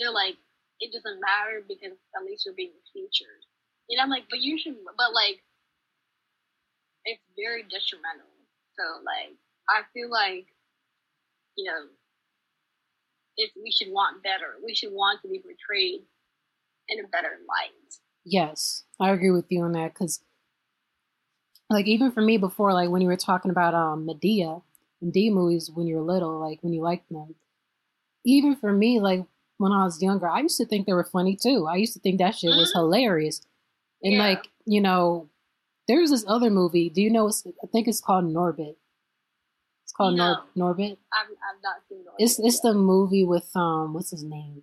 [0.00, 0.40] they're like,
[0.80, 3.44] it doesn't matter because at least you're being featured.
[3.92, 5.44] And I'm like, but you should, but like,
[7.04, 8.32] it's very detrimental.
[8.76, 9.36] So like,
[9.68, 10.46] I feel like,
[11.56, 11.86] you know,
[13.36, 16.02] if we should want better, we should want to be portrayed
[16.88, 17.94] in a better light.
[18.24, 20.20] Yes, I agree with you on that because,
[21.70, 24.62] like, even for me before, like when you were talking about um Madea,
[25.02, 27.34] Madea movies when you were little, like when you liked them,
[28.24, 29.24] even for me, like
[29.58, 31.66] when I was younger, I used to think they were funny too.
[31.66, 32.80] I used to think that shit was Mhm.
[32.80, 33.42] hilarious,
[34.02, 34.20] and Yeah.
[34.28, 35.28] like you know,
[35.88, 36.90] there's this other movie.
[36.90, 37.28] Do you know?
[37.28, 38.76] I think it's called Norbit.
[39.98, 40.96] Called Nor- Norbit.
[41.12, 42.14] I've, I've not seen those.
[42.18, 44.62] It's it's the movie with um what's his name?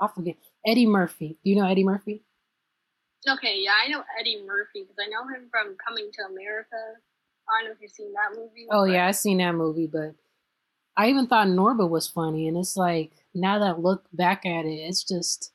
[0.00, 0.36] I forget.
[0.66, 1.38] Eddie Murphy.
[1.42, 2.22] Do you know Eddie Murphy?
[3.28, 6.76] Okay, yeah, I know Eddie Murphy because I know him from Coming to America.
[7.48, 8.66] I don't know if you've seen that movie.
[8.70, 10.14] Oh but- yeah, I've seen that movie, but
[10.96, 14.66] I even thought Norbit was funny, and it's like now that I look back at
[14.66, 15.52] it, it's just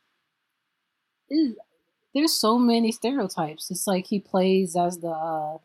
[2.14, 3.70] there's so many stereotypes.
[3.70, 5.58] It's like he plays as the uh,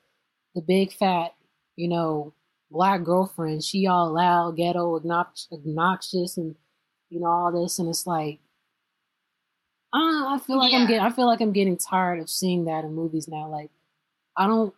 [0.55, 1.35] the big fat,
[1.77, 2.33] you know,
[2.71, 3.65] black girlfriend.
[3.65, 6.55] She all loud, ghetto, obnoxious, and
[7.09, 8.41] you know all this, and it's like.
[9.93, 11.03] I, I feel like I'm getting.
[11.03, 13.49] I feel like I'm getting tired of seeing that in movies now.
[13.49, 13.71] Like,
[14.37, 14.73] I don't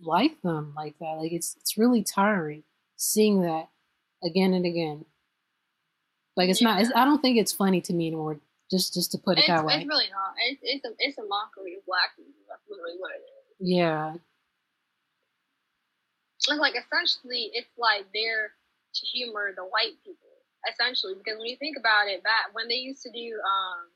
[0.00, 1.16] like them like that.
[1.18, 2.62] Like it's it's really tiring
[2.96, 3.68] seeing that
[4.24, 5.04] again and again.
[6.36, 6.80] Like it's not.
[6.80, 8.38] It's, I don't think it's funny to me anymore.
[8.70, 9.74] Just just to put it It's, that way.
[9.74, 10.34] it's really not.
[10.50, 12.32] It's, it's a it's a mockery of black people.
[12.48, 13.68] That's literally what it is.
[13.68, 14.14] Yeah.
[16.48, 18.54] It's like essentially, it's like they're
[18.94, 20.30] to humor the white people.
[20.66, 23.86] Essentially, because when you think about it, that when they used to do um,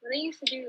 [0.00, 0.68] when they used to do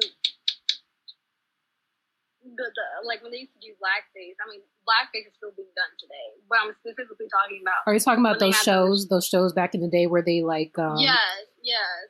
[2.56, 4.38] the, the like when they used to do blackface.
[4.40, 7.84] I mean, blackface is still being done today, but I'm specifically talking about.
[7.86, 9.10] Are you talking about those shows?
[9.10, 10.78] Those shows back in the day where they like.
[10.80, 12.08] um yes, yes.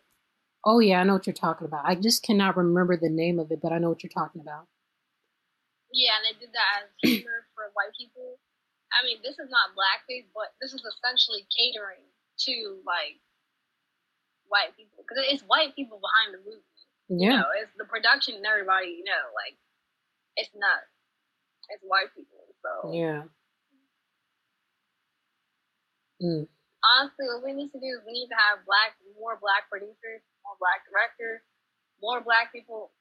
[0.65, 1.85] Oh yeah, I know what you're talking about.
[1.85, 4.67] I just cannot remember the name of it, but I know what you're talking about.
[5.97, 8.37] Yeah, and they did that as humor for white people.
[8.93, 12.05] I mean, this is not blackface, but this is essentially catering
[12.45, 13.17] to like
[14.47, 16.63] white people because it's white people behind the movie.
[17.09, 17.37] You Yeah.
[17.41, 18.93] know, it's the production and everybody.
[19.01, 19.57] You know, like
[20.37, 20.85] it's not.
[21.73, 22.45] It's white people.
[22.61, 23.25] So Yeah.
[26.21, 26.47] Mm.
[26.83, 30.21] honestly, what we need to do is we need to have black, more black producers,
[30.45, 31.41] more black directors,
[32.01, 32.91] more black people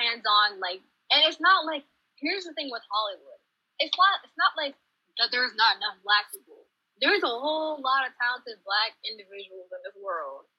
[0.00, 0.60] hands on.
[0.60, 0.82] Like,
[1.12, 1.84] and it's not like
[2.20, 3.40] here's the thing with Hollywood.
[3.78, 4.20] It's not.
[4.26, 4.74] It's not like
[5.18, 5.30] that.
[5.30, 6.66] There's not enough black people.
[6.98, 10.50] There's a whole lot of talented black individuals in this world.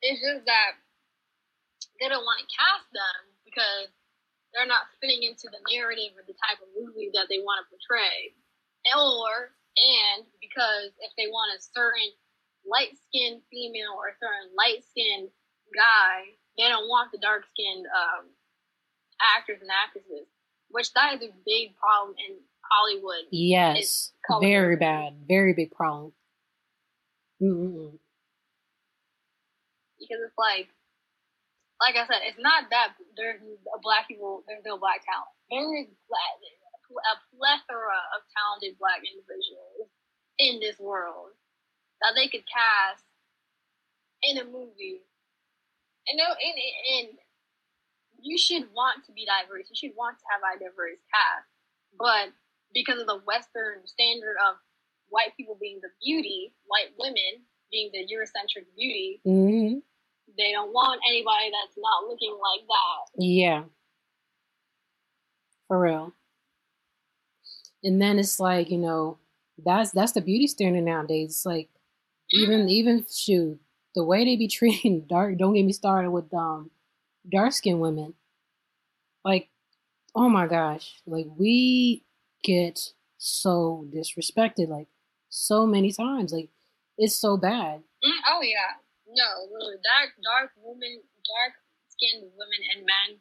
[0.00, 0.78] It's just that
[1.98, 3.90] they don't want to cast them because
[4.54, 7.70] they're not fitting into the narrative or the type of movie that they want to
[7.70, 8.34] portray,
[8.94, 12.10] or and because if they want a certain
[12.66, 15.30] light skinned female or a certain light skinned
[15.74, 18.30] guy, they don't want the dark skinned um,
[19.36, 20.26] actors and actresses,
[20.70, 23.26] which that is a big problem in Hollywood.
[23.30, 24.12] Yes.
[24.40, 25.14] Very bad.
[25.26, 26.12] Very big problem.
[27.42, 27.96] Mm-mm.
[30.00, 30.68] because it's like,
[31.80, 35.32] like I said, it's not that there's a black people, there's no black talent.
[35.48, 36.36] There is black.
[36.90, 39.88] a plethora of talented black individuals
[40.36, 41.32] in this world
[42.02, 43.04] that they could cast
[44.24, 45.04] in a movie.
[46.08, 46.56] And no, and,
[46.96, 47.08] and
[48.22, 49.68] you should want to be diverse.
[49.70, 51.48] You should want to have a diverse cast,
[51.98, 52.32] but
[52.72, 54.56] because of the Western standard of
[55.08, 59.78] white people being the beauty, white women being the Eurocentric beauty, hmm
[60.38, 63.22] they don't want anybody that's not looking like that.
[63.22, 63.64] Yeah.
[65.68, 66.12] For real.
[67.82, 69.18] And then it's like, you know,
[69.64, 71.30] that's that's the beauty standard nowadays.
[71.30, 71.68] It's like
[72.32, 73.58] even even shoot,
[73.94, 76.70] the way they be treating dark don't get me started with um
[77.30, 78.14] dark skinned women.
[79.24, 79.48] Like,
[80.14, 81.00] oh my gosh.
[81.06, 82.04] Like we
[82.42, 84.88] get so disrespected like
[85.28, 86.32] so many times.
[86.32, 86.48] Like
[86.98, 87.82] it's so bad.
[88.04, 91.52] Mm, oh yeah, no, literally, dark dark women, dark
[91.88, 93.20] skinned women and men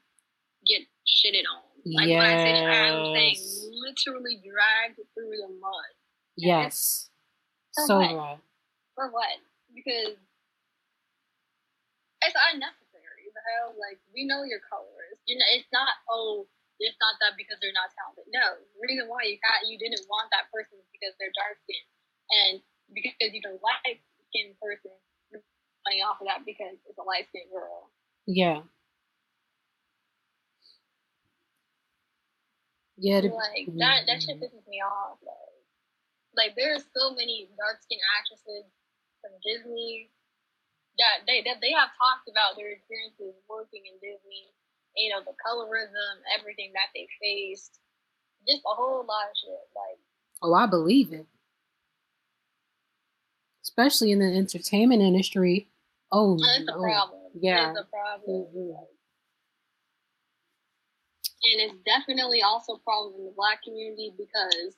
[0.66, 1.64] get shitted on.
[1.86, 3.68] Like when I say I'm saying Yes.
[3.72, 5.92] literally dragged through the mud.
[6.38, 7.10] Yes.
[7.76, 8.10] For So what?
[8.16, 8.40] bad.
[8.96, 9.30] For what?
[9.74, 10.16] Because
[12.22, 12.79] it's unnecessary.
[13.78, 15.18] Like we know your colors.
[15.28, 16.48] You know, it's not oh,
[16.80, 18.28] it's not that because they're not talented.
[18.34, 21.58] No, the reason why you got you didn't want that person is because they're dark
[21.66, 21.90] skinned,
[22.32, 22.56] and
[22.94, 24.94] because you don't like skinned person,
[25.32, 25.44] you're
[25.88, 27.90] money off of that because it's a light skinned girl.
[28.28, 28.64] Yeah.
[32.98, 34.26] Yeah, the, Like that, that Mm.
[34.26, 35.20] shit pisses me off.
[35.24, 35.56] Like,
[36.36, 38.66] like there are so many dark skinned actresses
[39.22, 40.12] from Disney
[41.00, 44.52] that they that they have talked about their experiences working in Disney.
[44.96, 47.80] You know, the colorism, everything that they faced,
[48.48, 49.66] just a whole lot of shit.
[49.76, 50.00] Like,
[50.44, 51.26] oh, I believe it.
[53.64, 55.70] Especially in the entertainment industry.
[56.12, 57.32] Oh, it's a problem.
[57.40, 57.70] yeah.
[57.70, 58.48] it's a problem.
[58.50, 58.88] Mhm.
[61.40, 64.76] and it's definitely also a problem in the black community because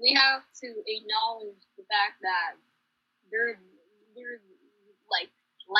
[0.00, 2.56] we have to acknowledge the fact that
[3.30, 3.58] there's
[4.16, 4.40] there's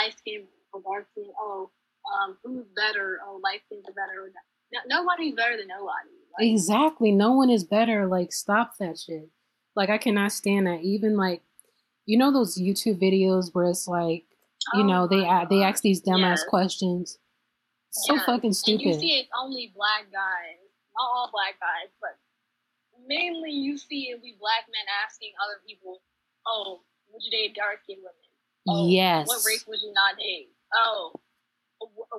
[0.02, 1.30] light skin or dark skin.
[1.38, 1.70] Oh,
[2.14, 3.20] um, who's better?
[3.26, 4.32] Oh, light skins better.
[4.72, 6.10] No, nobody's better than nobody.
[6.38, 7.12] Like, Exactly.
[7.12, 8.06] No one is better.
[8.06, 9.28] Like, stop that shit.
[9.76, 10.82] Like, I cannot stand that.
[10.82, 11.42] Even like,
[12.06, 14.24] you know those YouTube videos where it's like,
[14.74, 16.44] you oh know, they a- they ask these dumbass Yes.
[16.48, 17.18] questions.
[17.90, 20.62] So fucking And you see it's only black guys,
[20.96, 22.18] not all black guys, but
[23.06, 26.02] mainly you see it be black men asking other people,
[26.46, 28.29] "Oh, would you date dark skinned women?
[28.68, 29.26] Oh, yes.
[29.26, 30.50] What race would you not date?
[30.74, 31.12] Oh,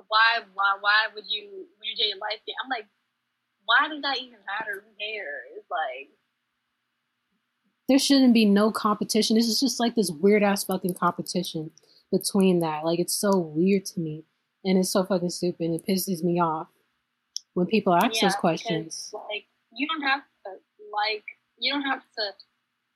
[0.08, 2.54] why, why, why would you would you date a light skin?
[2.62, 2.86] I'm like,
[3.64, 4.84] why does that even matter?
[4.84, 5.64] Who cares?
[5.70, 6.10] Like,
[7.88, 9.36] there shouldn't be no competition.
[9.36, 11.70] This is just like this weird ass fucking competition
[12.10, 12.84] between that.
[12.84, 14.24] Like it's so weird to me.
[14.64, 15.72] And it's so fucking stupid.
[15.72, 16.68] It pisses me off
[17.54, 19.10] when people ask yeah, those questions.
[19.10, 20.50] because, like, you don't have to
[20.92, 21.24] like,
[21.58, 22.22] you don't have to.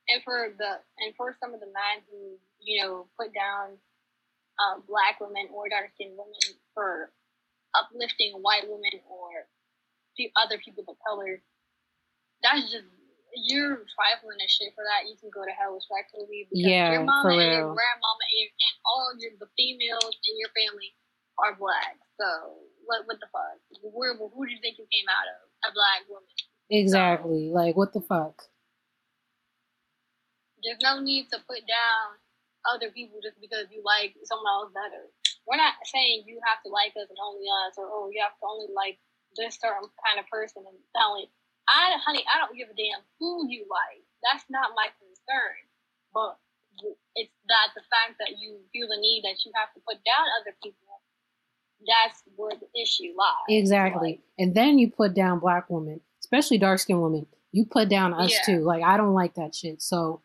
[0.07, 2.37] And for the and for some of the men who
[2.67, 3.79] you know put down
[4.59, 7.15] uh, black women or dark skinned women for
[7.71, 9.47] uplifting white women or
[10.35, 11.39] other people of color,
[12.41, 12.89] that's just
[13.37, 15.05] you're trifling and shit for that.
[15.05, 18.75] You can go to hell respectfully because Yeah, your mama and your grandmama and, and
[18.81, 20.91] all your the females in your family
[21.37, 22.01] are black.
[22.17, 22.27] So
[22.89, 23.61] what what the fuck?
[23.85, 25.39] Where who do you think you came out of?
[25.65, 26.33] A black woman.
[26.69, 27.53] Exactly.
[27.53, 28.49] Like what the fuck?
[30.65, 32.17] There's no need to put down
[32.65, 35.11] other people just because you like someone else better.
[35.45, 38.35] We're not saying you have to like us and only us, or oh, you have
[38.35, 38.99] to only like
[39.37, 41.29] this certain kind of person and only.
[41.67, 44.03] I, honey, I don't give a damn who you like.
[44.23, 45.55] That's not my concern.
[46.15, 46.39] But
[47.15, 50.25] it's that the fact that you feel the need that you have to put down
[50.41, 50.79] other people.
[51.85, 53.47] That's where the issue lies.
[53.49, 54.21] Exactly.
[54.39, 57.27] And then you put down black women, especially dark skinned women.
[57.51, 58.41] You put down us Yeah.
[58.45, 58.59] too.
[58.63, 59.81] Like I don't like that shit.
[59.81, 60.21] So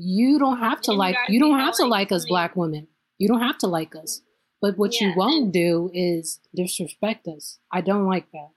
[0.00, 2.86] you don't have to you like you don't have to like us black women.
[3.18, 4.22] You don't have to like us.
[4.60, 7.58] But what you won't do is disrespect us.
[7.72, 8.50] I don't like that.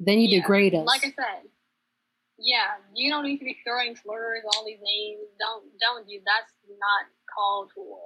[0.00, 0.86] Then you Yeah, degrade us.
[0.86, 1.48] Like I said,
[2.38, 5.20] yeah, you don't need to be throwing slurs, all these names.
[5.38, 8.00] Don't don't do that's not called for.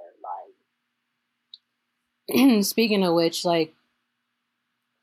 [2.29, 3.73] Like Speaking of which, like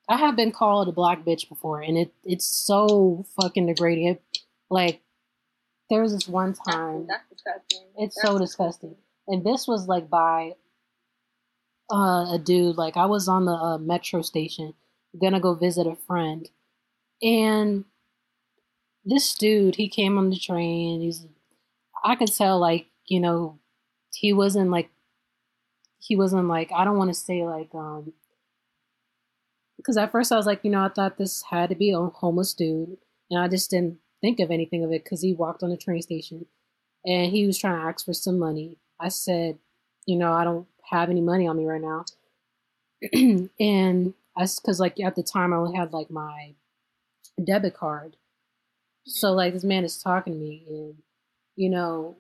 [0.09, 4.07] I have been called a black bitch before, and it it's so fucking degrading.
[4.07, 4.23] It,
[4.71, 5.01] like
[5.91, 7.87] there was this one time, that's disgusting.
[7.99, 8.97] it's That's so disgusting,
[9.29, 10.53] and this was like by
[11.93, 12.77] uh, a dude.
[12.77, 14.75] Like I was on the uh, metro station,
[15.21, 16.49] gonna go visit a friend,
[17.23, 17.85] and
[19.05, 21.01] this dude he came on the train.
[21.01, 21.27] He's
[22.05, 23.59] I could tell like you know
[24.13, 24.91] he wasn't like
[25.99, 28.13] he wasn't like I don't want to say like um
[29.77, 32.01] because at first I was like you know I thought this had to be a
[32.01, 32.97] homeless dude
[33.31, 36.01] and I just didn't think of anything of it because he walked on the train
[36.01, 36.47] station
[37.05, 38.79] and he was trying to ask for some money.
[38.99, 39.59] I said,
[40.07, 42.05] you know, I don't have any money on me right now.
[43.61, 46.55] and I, because like at the time I only had like my
[47.43, 48.17] debit card.
[49.05, 50.95] So like this man is talking to me and,
[51.57, 52.17] you know,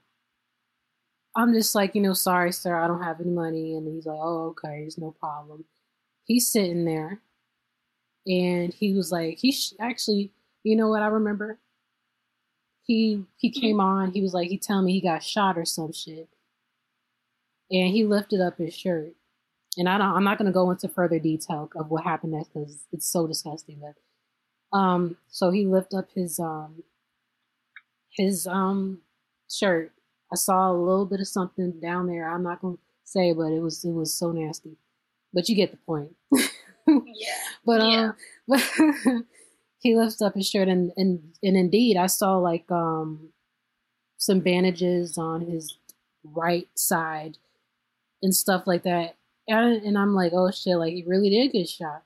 [1.34, 3.74] I'm just like, you know, sorry, sir, I don't have any money.
[3.76, 5.64] And he's like, oh, okay, it's no problem.
[6.26, 7.20] He's sitting there
[8.26, 10.32] and he was like, he sh- actually,
[10.62, 11.59] you know what I remember?
[12.85, 14.12] He he came on.
[14.12, 16.28] He was like, he telling me he got shot or some shit,
[17.70, 19.14] and he lifted up his shirt.
[19.78, 20.09] And I don't.
[20.14, 23.26] I'm not going to go into further detail of what happened next because it's so
[23.26, 23.80] disgusting.
[23.80, 24.12] But
[24.78, 26.85] um, so he lifted up his um
[28.11, 29.01] his um
[29.51, 29.93] shirt.
[30.32, 32.30] I saw a little bit of something down there.
[32.30, 34.76] I'm not going to say, but it was it was so nasty.
[35.32, 36.12] But you get the point.
[37.07, 37.35] Yeah.
[37.64, 38.12] But um, Yeah.
[38.49, 38.62] but
[39.85, 43.28] he lifts up his shirt, and and and indeed, I saw like um
[44.16, 45.76] some bandages on his
[46.24, 47.37] right side
[48.22, 49.16] and stuff like that.
[49.47, 52.03] And, and I'm like, oh shit, like he really did get shot.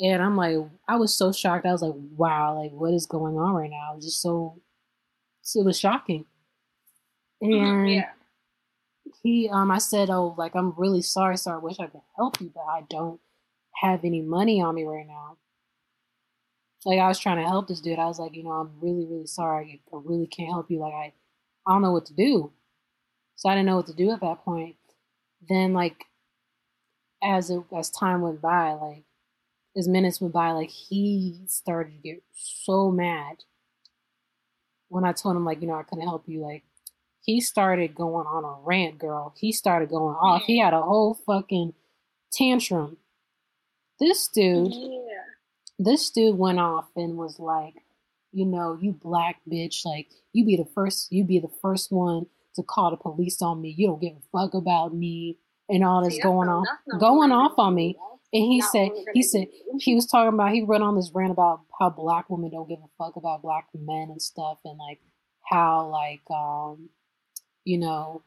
[0.00, 0.56] And I'm like,
[0.88, 1.64] I was so shocked.
[1.64, 3.92] I was like, wow, like what is going on right now?
[3.92, 4.60] It was just so,
[5.54, 6.26] it was shocking.
[7.40, 8.10] And yeah.
[9.22, 11.54] he um I said, Oh, like I'm really sorry, sir.
[11.54, 13.20] I wish I could help you, but I don't
[13.76, 15.36] have any money on me right now.
[16.86, 17.98] Like I was trying to help this dude.
[17.98, 19.82] I was like, you know, I'm really, really sorry.
[19.92, 20.78] I really can't help you.
[20.80, 21.12] Like I
[21.66, 22.52] I don't know what to do.
[23.36, 24.76] So I didn't know what to do at that point.
[25.48, 26.06] Then like
[27.22, 29.04] as it as time went by, like
[29.76, 33.44] as minutes went by, like he started to get so mad
[34.88, 36.64] when I told him like, you know, I couldn't help you, like
[37.22, 39.34] he started going on a rant, girl.
[39.38, 40.42] He started going off.
[40.46, 41.74] He had a whole fucking
[42.32, 42.98] tantrum.
[43.98, 45.13] This dude, Yeah.
[45.78, 47.74] This dude went off and was like,
[48.32, 52.26] you know, you black bitch, like you be the first, you be the first one
[52.56, 53.74] to call the police on me.
[53.76, 56.64] You don't give a fuck about me and all this See, going on,
[56.98, 57.96] going off on me.
[58.32, 59.46] And he said, he said,
[59.78, 62.80] he was talking about, he went on this rant about how black women don't give
[62.80, 65.00] a fuck about black men and stuff, and like
[65.42, 66.88] how, like, um,
[67.64, 68.22] you know,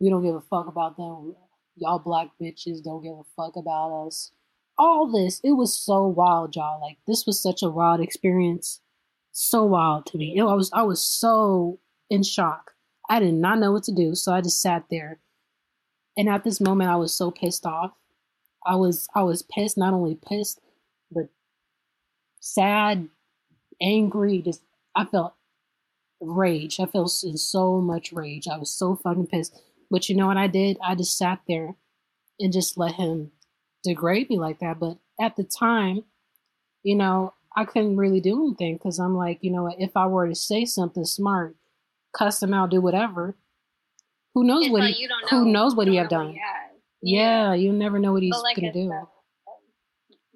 [0.00, 1.34] we don't give a fuck about them.
[1.76, 4.32] Y'all black bitches don't give a fuck about us.
[4.82, 6.80] All this, it was so wild, y'all.
[6.80, 8.80] Like this was such a wild experience,
[9.30, 10.38] so wild to me.
[10.38, 12.72] It, I was, I was so in shock.
[13.06, 15.20] I did not know what to do, so I just sat there.
[16.16, 17.92] And at this moment, I was so pissed off.
[18.64, 19.76] I was, I was pissed.
[19.76, 20.60] Not only pissed,
[21.12, 21.28] but
[22.40, 23.10] sad,
[23.82, 24.40] angry.
[24.40, 24.62] Just,
[24.96, 25.34] I felt
[26.22, 26.80] rage.
[26.80, 28.48] I felt so much rage.
[28.48, 29.60] I was so fucking pissed.
[29.90, 30.78] But you know what I did?
[30.82, 31.74] I just sat there
[32.38, 33.32] and just let him
[33.84, 34.78] degrade me like that.
[34.78, 36.04] But at the time,
[36.82, 40.28] you know, I couldn't really do anything because I'm like, you know, if I were
[40.28, 41.56] to say something smart,
[42.16, 43.36] cuss him out, do whatever,
[44.34, 46.34] who knows It's what like he, you don't who knows what he have know done?
[46.34, 46.70] has.
[47.02, 48.88] Yeah, you never know what he's like gonna do.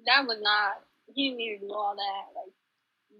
[0.05, 0.83] that was not.
[1.13, 2.23] He didn't need to do all that.
[2.35, 2.51] Like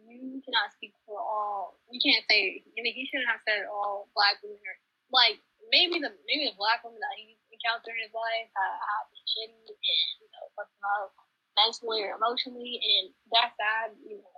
[0.10, 1.80] you cannot speak for all.
[1.90, 2.64] You can't say.
[2.66, 4.80] I mean, he shouldn't have said all black women are
[5.14, 5.40] like
[5.72, 9.26] maybe the maybe the black women that he encountered in his life have, have been
[9.26, 11.18] shitty and you know fucking up
[11.58, 13.98] mentally or emotionally, and that's sad.
[14.06, 14.38] You know,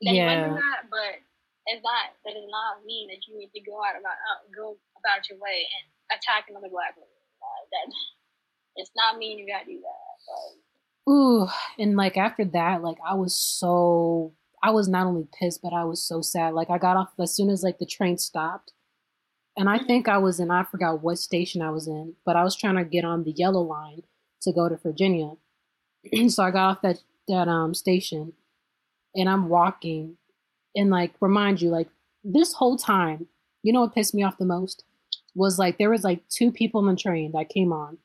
[0.00, 1.20] went Yeah, that, but
[1.68, 2.16] it's not.
[2.24, 5.36] That does not mean that you need to go out about uh, go about your
[5.36, 5.84] way and
[6.16, 7.12] attack another black woman.
[7.12, 7.86] Like, that
[8.80, 10.08] it's not mean you gotta do that.
[10.24, 11.48] But, Ooh,
[11.78, 14.32] and like after that, like I was so
[14.62, 16.54] I was not only pissed, but I was so sad.
[16.54, 18.72] Like I got off as soon as like the train stopped,
[19.56, 22.44] and I think I was in I forgot what station I was in, but I
[22.44, 24.02] was trying to get on the yellow line
[24.42, 25.32] to go to Virginia.
[26.28, 28.32] so I got off that that um station,
[29.14, 30.16] and I'm walking,
[30.74, 31.88] and like remind you, like
[32.24, 33.26] this whole time,
[33.62, 34.84] you know what pissed me off the most
[35.34, 37.96] was like there was like two people on the train that came on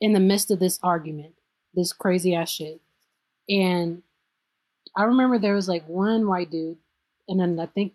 [0.00, 1.34] in the midst of this argument
[1.74, 2.80] this crazy ass shit.
[3.48, 4.02] And
[4.96, 6.78] I remember there was like one white dude,
[7.28, 7.92] and then I think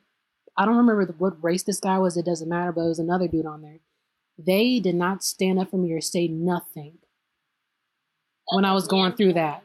[0.58, 2.16] I don't remember what race this guy was.
[2.18, 3.80] It doesn't matter, but it was another dude on there.
[4.38, 7.00] They did not stand up for me or say nothing
[8.48, 9.64] when I was going through that.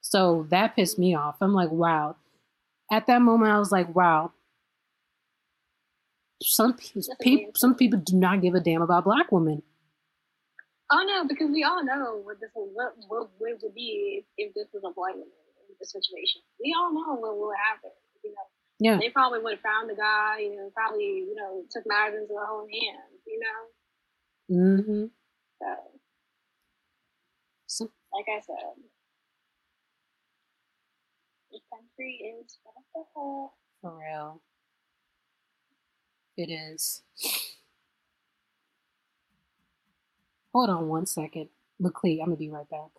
[0.00, 1.36] So that pissed me off.
[1.40, 2.16] I'm like, wow.
[2.90, 4.32] At that moment, I was like, wow.
[6.42, 9.62] Some people, some people do not give a damn about black women.
[10.90, 14.54] Oh no, because we all know what this would what, what, would be if, if
[14.54, 15.28] this was a white woman
[15.68, 16.40] in this situation.
[16.62, 17.90] We all know what would happen.
[18.24, 18.48] You know,
[18.80, 20.38] Yeah, they probably would have found the guy.
[20.40, 23.22] You know, probably you know took matters into their own hands.
[23.26, 23.60] You know,
[24.50, 25.04] Mm-hmm.
[25.60, 25.76] so
[27.66, 28.82] So, like I said,
[31.52, 33.54] This country is what the hell?
[33.82, 34.42] For real.
[36.36, 37.02] It is.
[40.52, 41.48] Hold on one second.
[41.82, 42.90] Meklit, I'm gonna be right back.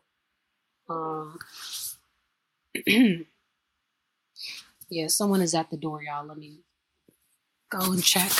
[0.89, 1.38] Um
[4.89, 6.25] Yeah, someone is at the door, y'all.
[6.25, 6.61] Let me
[7.69, 8.31] go and check.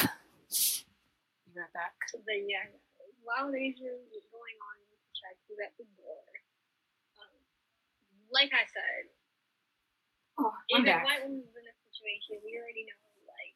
[1.46, 1.94] Be right back.
[2.14, 2.66] But yeah,
[3.22, 6.26] while Asia was going on to check who's at the door,
[7.22, 7.38] um,
[8.34, 9.14] like I said,
[10.40, 11.04] Oh, I'm a back.
[11.04, 13.54] white woman's in a situation, we already know, like,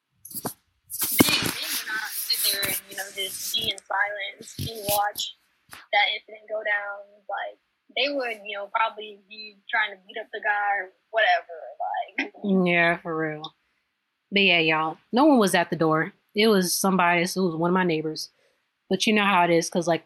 [1.24, 5.40] they, they would not sit there and, you know, just be in silence and watch
[5.72, 7.24] that incident go down.
[7.24, 7.56] Like,
[7.96, 12.34] they would, you know, probably be trying to beat up the guy or whatever.
[12.48, 13.54] Like, Yeah, for real.
[14.32, 16.14] But yeah, y'all, no one was at the door.
[16.36, 17.22] It was somebody.
[17.22, 18.30] It was one of my neighbors.
[18.90, 20.06] But you know how it is, cause like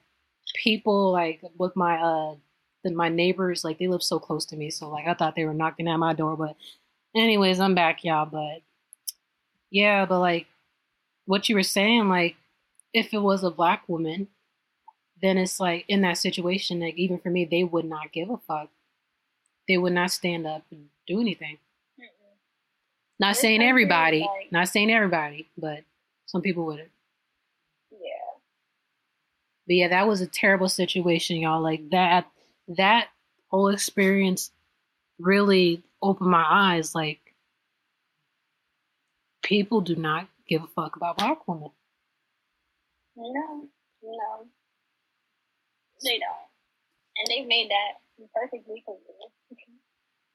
[0.56, 2.36] people like with my uh,
[2.84, 5.46] the, my neighbors like they live so close to me, so like I thought they
[5.46, 6.36] were knocking at my door.
[6.36, 6.56] But
[7.16, 8.26] anyways, I'm back, y'all.
[8.26, 8.62] But
[9.72, 10.48] yeah, but like
[11.26, 12.36] what you were saying, like
[12.94, 14.28] if it was a black woman,
[15.22, 18.38] then it's like in that situation, like even for me, they would not give a
[18.38, 18.70] fuck.
[19.68, 21.58] They would not stand up and do anything.
[22.00, 22.08] mm-mm.
[23.20, 25.84] Not saying everybody, like- not saying everybody, but
[26.26, 26.92] some people wouldn't.
[27.92, 27.98] yeah.
[29.66, 31.62] But yeah, that was a terrible situation, y'all.
[31.62, 32.28] Like that,
[32.70, 33.10] that
[33.50, 34.52] whole experience
[35.20, 36.94] really opened my eyes.
[36.96, 37.20] Like
[39.44, 41.72] people do not give a fuck about black women.
[43.16, 43.68] No,
[44.04, 44.46] no.
[46.04, 46.48] They don't.
[47.18, 48.98] And they've made that perfectly clear.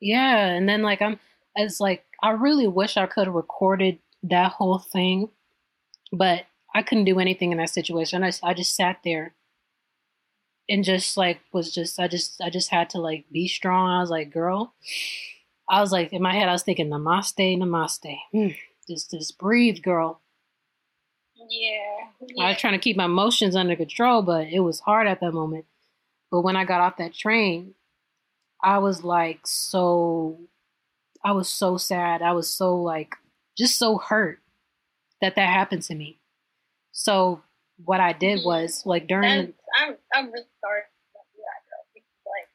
[0.01, 1.19] Yeah, and then like I'm,
[1.55, 5.31] it's like I really wish I could have recorded that whole thing,
[6.13, 6.45] but
[6.75, 8.25] I couldn't do anything in that situation.
[8.25, 9.35] I I just sat there
[10.69, 13.91] and just like was just I just I just had to like be strong.
[13.91, 14.75] I was like, girl,
[15.69, 18.19] I was like in my head I was thinking namaste, namaste.
[18.33, 18.49] Hmm,
[18.89, 20.22] Just just breathe, girl.
[21.49, 22.43] Yeah.
[22.45, 25.33] I was trying to keep my emotions under control, but it was hard at that
[25.33, 25.65] moment.
[26.31, 27.75] But when I got off that train,
[28.63, 30.39] I was like so
[31.25, 32.23] I was so sad.
[32.23, 33.15] I was so like
[33.57, 34.41] just so hurt
[35.21, 36.19] that that happened to me.
[36.93, 37.43] So
[37.85, 38.47] what I did Yeah.
[38.47, 40.83] was like during the, I'm, I'm really sorry
[41.15, 42.49] that, like,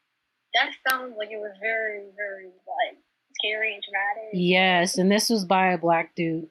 [0.53, 2.97] that sounds like it was very, very, like,
[3.35, 4.29] scary and traumatic.
[4.33, 6.49] yes, and this was by a black dude.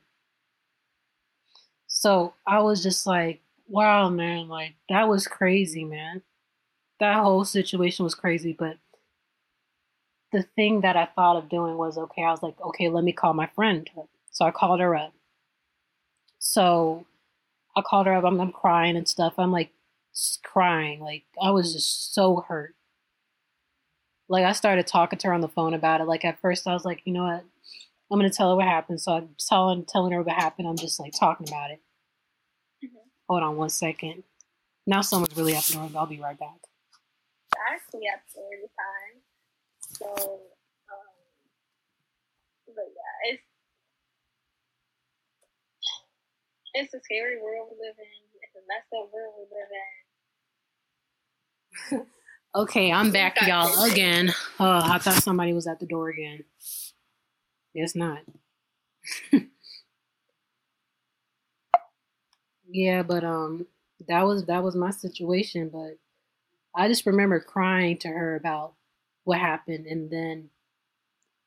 [1.98, 6.20] So I was just like, wow, man, like that was crazy, man.
[7.00, 8.76] That whole situation was crazy, but
[10.30, 13.12] the thing that I thought of doing was okay, I was like, okay, let me
[13.14, 13.88] call my friend.
[14.30, 15.14] So I called her up.
[16.38, 17.06] So
[17.74, 19.32] I called her up, I'm, I'm crying and stuff.
[19.38, 19.70] I'm like
[20.44, 21.00] crying.
[21.00, 22.74] Like I was just so hurt.
[24.28, 26.04] Like I started talking to her on the phone about it.
[26.04, 27.44] Like at first I was like, you know what?
[28.12, 29.00] I'm gonna tell her what happened.
[29.00, 30.68] So I'm telling telling her what happened.
[30.68, 31.80] I'm just like talking about it.
[33.28, 34.22] Hold on one second.
[34.86, 35.90] Now someone's really at the door.
[35.96, 36.56] I'll be right back.
[37.66, 38.00] actually
[38.62, 39.20] the time.
[39.80, 40.06] So,
[40.90, 41.14] um,
[42.66, 43.42] but yeah, it's
[46.74, 48.04] it's a scary world we live in.
[48.42, 49.70] It's a messed up world we live
[52.02, 52.06] in.
[52.56, 54.32] Okay, I'm back, y'all, again.
[54.58, 56.42] Oh, I thought somebody was at the door again.
[57.74, 58.20] Guess not.
[62.68, 63.66] yeah, but um,
[64.08, 65.68] that was that was my situation.
[65.68, 65.98] But
[66.76, 68.74] I just remember crying to her about
[69.24, 70.50] what happened, and then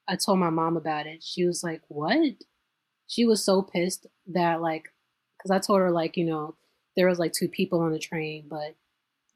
[0.07, 1.23] I told my mom about it.
[1.23, 2.43] She was like, "What?"
[3.07, 4.93] She was so pissed that like,
[5.37, 6.55] because I told her like, you know,
[6.95, 8.75] there was like two people on the train, but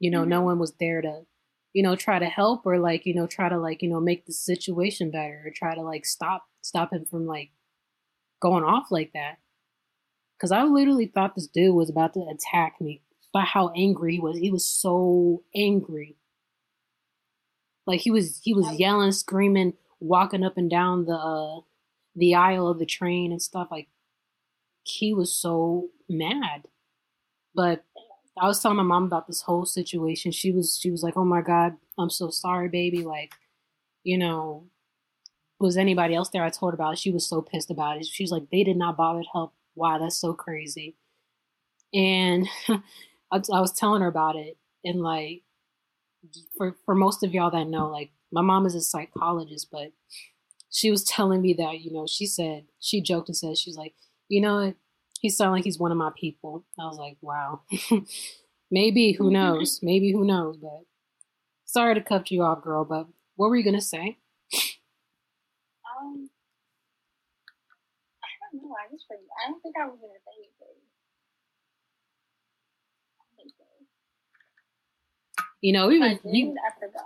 [0.00, 0.44] you know, no Mhm.
[0.44, 1.26] one was there to
[1.74, 4.26] you know try to help or like you know try to like you know make
[4.26, 7.52] the situation better or try to like stop stop him from like
[8.40, 9.38] going off like that
[10.44, 13.00] because i literally thought this dude was about to attack me
[13.32, 16.16] by how angry he was he was so angry
[17.86, 21.60] like he was he was yelling screaming walking up and down the uh
[22.14, 23.88] the aisle of the train and stuff like
[24.82, 26.64] he was so mad
[27.54, 27.84] but
[28.38, 30.32] I was telling my mom about this whole situation.
[30.32, 33.32] She was she was like, "Oh my god, I'm so sorry, baby." Like,
[34.02, 34.66] you know,
[35.60, 36.42] was anybody else there?
[36.42, 36.98] I told her about it.
[36.98, 38.06] She was so pissed about it.
[38.06, 40.96] She's like, "They did not bother to help." Wow, that's so crazy.
[41.94, 42.80] And I,
[43.52, 45.42] I was telling her about it, and like,
[46.56, 49.92] for for most of y'all that know, like, my mom is a psychologist, but
[50.70, 53.94] she was telling me that you know, she said she joked and said she's like,
[54.28, 54.76] you know, what?
[55.20, 56.64] he sounded like he's one of my people.
[56.78, 57.62] I was like, wow.
[58.70, 59.80] Maybe, who knows?
[59.84, 60.56] Maybe, who knows?
[60.58, 60.82] But
[61.66, 63.06] sorry to cut you off, girl, but
[63.36, 64.18] what were you going to say?
[66.00, 66.28] Um,
[68.22, 68.74] I don't know.
[68.78, 69.22] I just forgot.
[69.44, 70.78] I don't think I was gonna say anything.
[73.20, 73.64] I think so.
[75.60, 77.04] You know, we If I did, I forgot.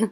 [0.00, 0.10] But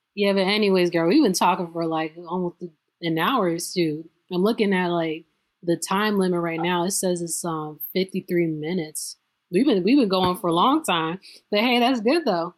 [0.14, 2.56] yeah, but anyways, girl, we've been talking for like almost
[3.02, 4.08] an hour or two.
[4.32, 5.24] I'm looking at like
[5.62, 6.84] the time limit right now.
[6.84, 9.16] It says it's um 53 minutes.
[9.50, 11.20] We've been we've been going for a long time,
[11.50, 12.54] but hey, that's good though.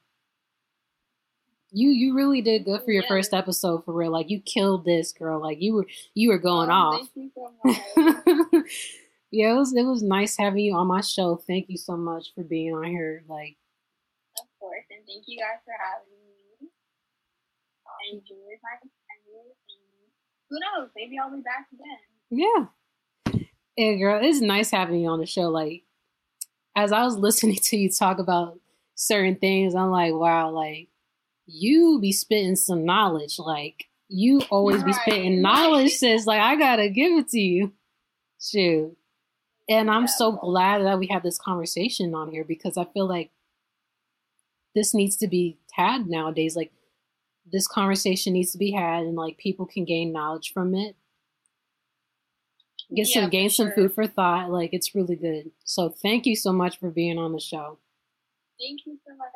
[1.70, 3.08] You you really did good for your Yeah.
[3.08, 4.10] first episode for real.
[4.12, 5.40] Like you killed this girl.
[5.40, 7.00] Like you were you were going oh, off.
[7.00, 8.64] Thank you so much.
[9.30, 11.36] yeah, it was it was nice having you on my show.
[11.36, 13.24] Thank you so much for being on here.
[13.28, 13.56] Like
[14.40, 16.08] of course, and thank you guys for having
[16.60, 16.68] me.
[17.86, 18.90] I enjoyed my and
[20.50, 20.90] who knows?
[20.96, 21.98] Maybe I'll be back again.
[22.30, 23.42] Yeah.
[23.76, 25.48] Yeah, girl, it's nice having you on the show.
[25.50, 25.84] Like,
[26.74, 28.58] as I was listening to you talk about
[28.94, 30.87] certain things, I'm like, wow, like,
[31.48, 33.38] you be spitting some knowledge.
[33.40, 36.26] Like, you always be Right, spitting knowledge, sis.
[36.26, 37.72] Like, I gotta give it to you.
[38.40, 38.96] Shoot.
[39.68, 43.08] And I'm Yeah, so glad that we have this conversation on here because I feel
[43.08, 43.32] like
[44.74, 46.56] this needs to be had nowadays.
[46.56, 46.72] Like,
[47.50, 50.96] this conversation needs to be had, and like, people can gain knowledge from it
[52.94, 54.50] get Yeah, some gain some food for thought.
[54.50, 55.50] Like it's really good.
[55.64, 57.78] So thank you so much for being on the show.
[58.58, 59.32] Thank you so much,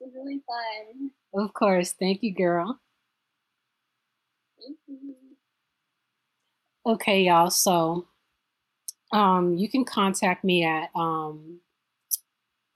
[0.00, 1.10] was really fun.
[1.34, 1.92] Of course.
[1.92, 2.80] Thank you, girl.
[4.58, 5.14] Thank you.
[6.86, 7.50] Okay, y'all.
[7.50, 8.06] So
[9.12, 11.60] um you can contact me at um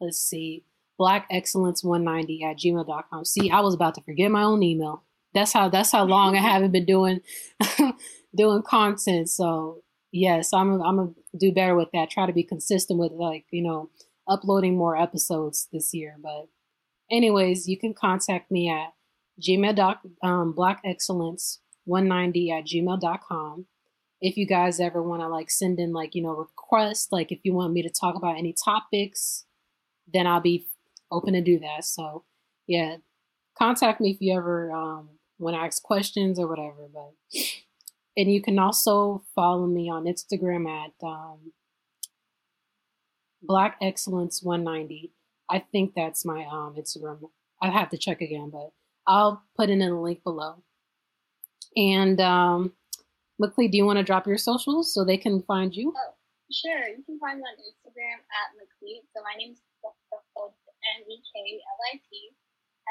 [0.01, 0.65] let's see,
[1.01, 3.25] blackexcellence190 at gmail.com.
[3.25, 5.03] See, I was about to forget my own email.
[5.33, 7.21] That's how that's how long I haven't been doing
[8.37, 9.31] doing content.
[9.31, 12.11] So yes, I'm I'm gonna do better with that.
[12.11, 13.91] Try to be consistent with like, you know,
[14.29, 16.17] uploading more episodes this year.
[16.23, 16.49] But
[17.11, 18.93] anyways, you can contact me at
[19.41, 23.67] gmail dot um black excellence 190 at gmail.com
[24.21, 27.41] if you guys ever want to like send in like you know requests like if
[27.43, 29.45] you want me to talk about any topics
[30.13, 30.69] then i'll be
[31.11, 31.85] open to do that.
[31.85, 32.25] So
[32.67, 32.97] yeah
[33.59, 37.41] contact me if you ever um, want to ask questions or whatever but
[38.17, 41.53] and you can also follow me on instagram at um,
[43.43, 45.13] black excellence 190
[45.51, 47.19] i think that's my um, instagram
[47.63, 48.71] i have to check again but
[49.07, 50.63] i'll put it in the link below
[51.77, 52.73] and um,
[53.41, 55.93] do you want to drop your socials so they can find you?
[55.97, 56.15] Oh,
[56.53, 59.03] Sure, you can find me on Instagram at Meklit.
[59.17, 62.31] So my name's spelled M E K L I T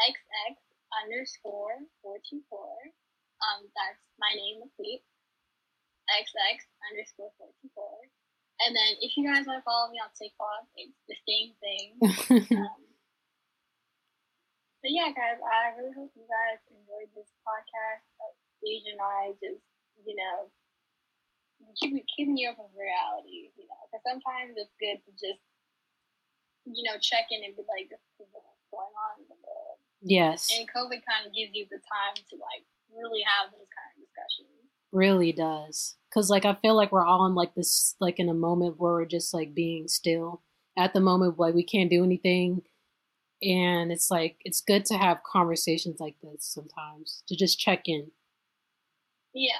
[0.10, 0.58] X X
[1.06, 2.76] underscore four two four.
[3.46, 5.06] Um, that's my name, Meklit.
[6.18, 7.94] X X underscore four two four.
[8.62, 11.88] And then if you guys want to follow me on TikTok, it's the same thing.
[12.64, 12.84] Um,
[14.84, 18.04] but yeah, guys, I really hope you guys enjoyed this podcast.
[18.20, 19.64] Uh, and I just,
[20.04, 20.52] you know,
[21.80, 25.40] keep, keeping you up with reality, you know, because sometimes it's good to just,
[26.68, 29.80] you know, check in and be like, this is what's going on in the world.
[30.04, 33.92] yes, And COVID kind of gives you the time to, like, really have those kind
[33.96, 34.63] of discussions.
[34.94, 35.96] Really does.
[36.14, 38.94] Cause like I feel like we're all in like this like in a moment where
[38.94, 40.42] we're just like being still.
[40.78, 42.64] At the moment, like we can't do anything,
[43.42, 48.12] and it's like it's good to have conversations like this sometimes to just check in.
[49.34, 49.60] Yeah.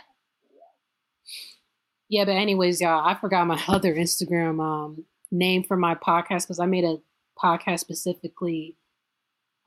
[2.10, 6.60] Yeah, but anyways, y'all, I forgot my other Instagram um name for my podcast because
[6.60, 6.98] I made a
[7.42, 8.78] podcast specifically.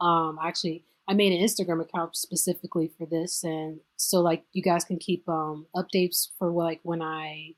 [0.01, 4.85] Um, actually, I made an Instagram account specifically for this, and so like you guys
[4.85, 7.55] can keep um updates for like when I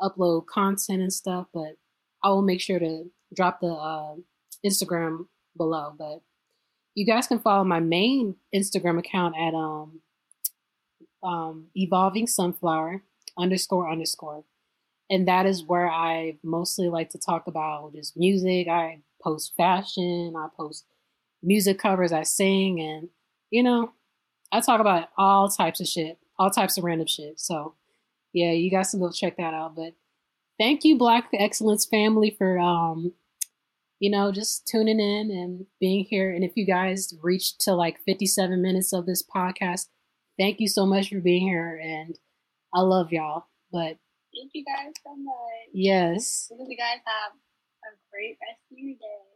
[0.00, 1.46] upload content and stuff.
[1.52, 1.76] But
[2.22, 4.14] I will make sure to drop the uh,
[4.64, 5.26] Instagram
[5.56, 5.94] below.
[5.98, 6.22] But
[6.94, 10.00] you guys can follow my main Instagram account at um
[11.22, 13.02] um evolving sunflower
[13.38, 14.44] underscore underscore
[15.08, 20.34] and that is where i mostly like to talk about just music i post fashion
[20.36, 20.84] i post
[21.42, 23.08] music covers i sing and
[23.50, 23.92] you know
[24.52, 27.38] i talk about all types of shit all types of random shit.
[27.38, 27.74] So
[28.32, 29.76] yeah you guys can go check that out.
[29.76, 29.94] But
[30.58, 33.12] thank you black excellence family for um
[34.00, 36.32] you know just tuning in and being here.
[36.32, 39.86] And if you guys reached to like 57 minutes of this podcast
[40.38, 41.78] thank you so much for being here.
[41.82, 42.18] And
[42.74, 43.44] i love y'all.
[43.70, 43.98] But
[44.34, 45.68] Thank you guys so much.
[45.74, 46.50] yes.
[46.50, 47.32] I hope you guys have
[47.84, 49.31] a great rest of your day.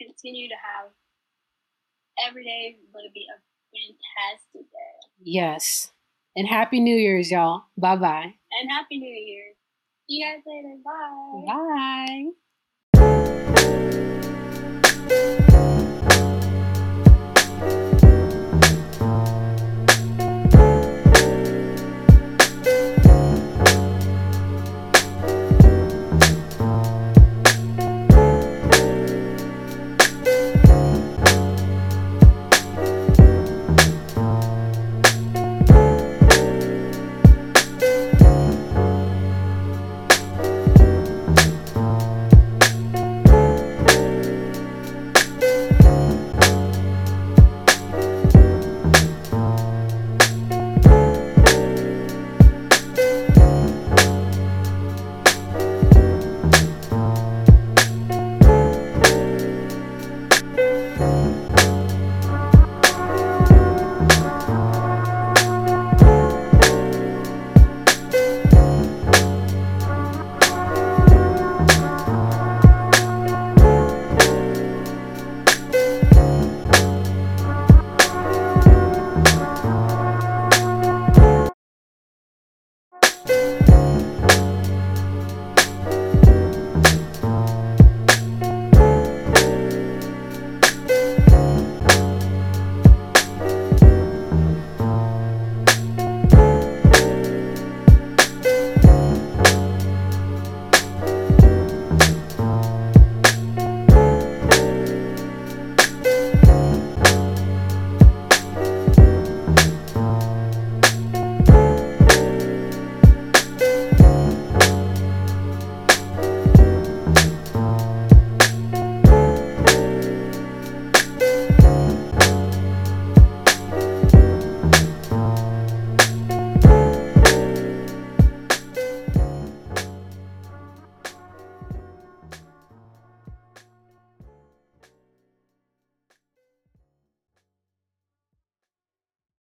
[0.00, 0.90] Continue to have
[2.28, 3.36] every day will be a
[3.72, 4.98] fantastic day.
[5.22, 5.92] yes
[6.36, 9.52] and happy new year's y'all bye bye And Happy New Year.
[10.08, 10.76] See you guys later.
[10.84, 12.32] Bye.
[12.94, 13.49] bye